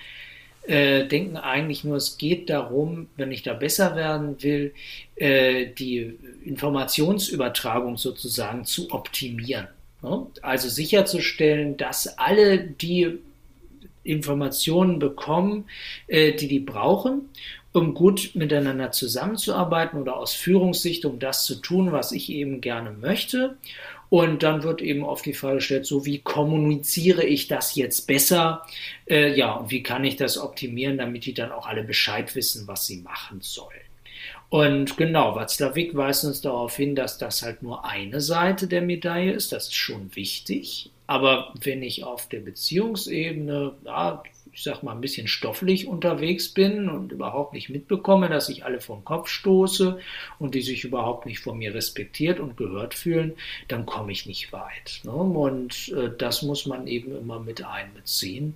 äh, 0.66 1.06
denken 1.06 1.36
eigentlich 1.36 1.84
nur, 1.84 1.96
es 1.96 2.16
geht 2.16 2.48
darum, 2.48 3.08
wenn 3.16 3.32
ich 3.32 3.42
da 3.42 3.54
besser 3.54 3.96
werden 3.96 4.40
will, 4.42 4.72
äh, 5.16 5.66
die 5.66 6.16
Informationsübertragung 6.44 7.96
sozusagen 7.96 8.64
zu 8.64 8.90
optimieren. 8.92 9.68
Ne? 10.02 10.26
Also 10.42 10.68
sicherzustellen, 10.68 11.76
dass 11.76 12.18
alle 12.18 12.58
die 12.58 13.18
Informationen 14.04 14.98
bekommen, 14.98 15.64
äh, 16.06 16.32
die 16.32 16.48
die 16.48 16.60
brauchen 16.60 17.30
um 17.72 17.94
gut 17.94 18.32
miteinander 18.34 18.90
zusammenzuarbeiten 18.90 20.00
oder 20.00 20.16
aus 20.16 20.34
Führungssicht, 20.34 21.04
um 21.04 21.18
das 21.18 21.44
zu 21.44 21.56
tun, 21.56 21.92
was 21.92 22.12
ich 22.12 22.30
eben 22.30 22.60
gerne 22.60 22.90
möchte. 22.90 23.56
Und 24.08 24.42
dann 24.42 24.64
wird 24.64 24.82
eben 24.82 25.04
oft 25.04 25.24
die 25.24 25.34
Frage 25.34 25.56
gestellt, 25.56 25.86
so 25.86 26.04
wie 26.04 26.18
kommuniziere 26.18 27.24
ich 27.24 27.46
das 27.46 27.76
jetzt 27.76 28.08
besser? 28.08 28.66
Äh, 29.08 29.36
ja, 29.36 29.52
und 29.52 29.70
wie 29.70 29.84
kann 29.84 30.04
ich 30.04 30.16
das 30.16 30.36
optimieren, 30.36 30.98
damit 30.98 31.26
die 31.26 31.34
dann 31.34 31.52
auch 31.52 31.68
alle 31.68 31.84
Bescheid 31.84 32.34
wissen, 32.34 32.66
was 32.66 32.86
sie 32.86 33.02
machen 33.02 33.40
sollen? 33.40 33.70
Und 34.48 34.96
genau, 34.96 35.36
Watzlawick 35.36 35.94
weist 35.94 36.24
uns 36.24 36.40
darauf 36.40 36.76
hin, 36.76 36.96
dass 36.96 37.18
das 37.18 37.42
halt 37.42 37.62
nur 37.62 37.84
eine 37.84 38.20
Seite 38.20 38.66
der 38.66 38.82
Medaille 38.82 39.32
ist. 39.32 39.52
Das 39.52 39.68
ist 39.68 39.76
schon 39.76 40.14
wichtig. 40.16 40.90
Aber 41.06 41.54
wenn 41.62 41.84
ich 41.84 42.02
auf 42.02 42.28
der 42.28 42.40
Beziehungsebene 42.40 43.74
ja, 43.84 44.22
ich 44.52 44.62
sag 44.62 44.82
mal, 44.82 44.92
ein 44.92 45.00
bisschen 45.00 45.28
stofflich 45.28 45.86
unterwegs 45.86 46.48
bin 46.48 46.88
und 46.88 47.12
überhaupt 47.12 47.52
nicht 47.52 47.68
mitbekomme, 47.68 48.28
dass 48.28 48.48
ich 48.48 48.64
alle 48.64 48.80
vom 48.80 49.04
Kopf 49.04 49.28
stoße 49.28 49.98
und 50.38 50.54
die 50.54 50.62
sich 50.62 50.84
überhaupt 50.84 51.26
nicht 51.26 51.40
von 51.40 51.58
mir 51.58 51.74
respektiert 51.74 52.40
und 52.40 52.56
gehört 52.56 52.94
fühlen, 52.94 53.34
dann 53.68 53.86
komme 53.86 54.12
ich 54.12 54.26
nicht 54.26 54.52
weit. 54.52 55.00
Ne? 55.04 55.12
Und 55.12 55.92
äh, 55.96 56.10
das 56.16 56.42
muss 56.42 56.66
man 56.66 56.86
eben 56.86 57.16
immer 57.16 57.38
mit 57.38 57.64
einbeziehen. 57.64 58.54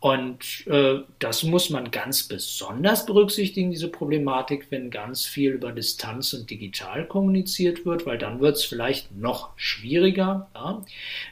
Und 0.00 0.64
äh, 0.68 1.00
das 1.18 1.42
muss 1.42 1.70
man 1.70 1.90
ganz 1.90 2.22
besonders 2.22 3.04
berücksichtigen, 3.04 3.72
diese 3.72 3.88
Problematik, 3.88 4.66
wenn 4.70 4.90
ganz 4.90 5.26
viel 5.26 5.52
über 5.52 5.72
Distanz 5.72 6.32
und 6.34 6.48
digital 6.48 7.04
kommuniziert 7.04 7.84
wird, 7.84 8.06
weil 8.06 8.16
dann 8.16 8.38
wird 8.38 8.56
es 8.56 8.64
vielleicht 8.64 9.16
noch 9.16 9.50
schwieriger, 9.56 10.48
ja? 10.54 10.84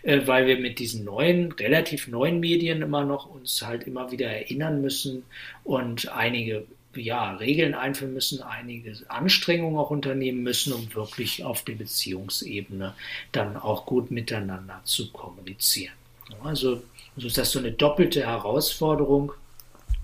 äh, 0.02 0.26
weil 0.26 0.48
wir 0.48 0.58
mit 0.58 0.80
diesen 0.80 1.04
neuen, 1.04 1.52
relativ 1.52 2.08
neuen 2.08 2.40
Medien 2.40 2.82
immer 2.82 3.04
noch 3.04 3.26
uns 3.26 3.62
halt 3.62 3.84
immer 3.84 4.10
wieder 4.10 4.26
erinnern 4.26 4.80
müssen 4.80 5.22
und 5.62 6.08
einige 6.08 6.66
ja, 6.96 7.34
Regeln 7.36 7.74
einführen 7.74 8.14
müssen, 8.14 8.42
einige 8.42 8.96
Anstrengungen 9.08 9.78
auch 9.78 9.90
unternehmen 9.90 10.42
müssen, 10.42 10.72
um 10.72 10.92
wirklich 10.94 11.44
auf 11.44 11.62
der 11.62 11.74
Beziehungsebene 11.74 12.94
dann 13.30 13.56
auch 13.56 13.86
gut 13.86 14.10
miteinander 14.10 14.80
zu 14.84 15.12
kommunizieren. 15.12 15.94
Also 16.42 16.82
also 17.16 17.26
ist 17.26 17.38
das 17.38 17.50
so 17.50 17.58
eine 17.58 17.72
doppelte 17.72 18.26
Herausforderung. 18.26 19.32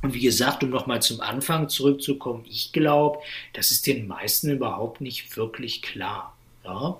Und 0.02 0.14
wie 0.14 0.20
gesagt, 0.20 0.64
um 0.64 0.70
nochmal 0.70 1.00
zum 1.00 1.20
Anfang 1.20 1.68
zurückzukommen, 1.68 2.44
ich 2.48 2.72
glaube, 2.72 3.20
das 3.52 3.70
ist 3.70 3.86
den 3.86 4.08
meisten 4.08 4.50
überhaupt 4.50 5.00
nicht 5.00 5.36
wirklich 5.36 5.80
klar. 5.82 6.36
Ja? 6.64 6.98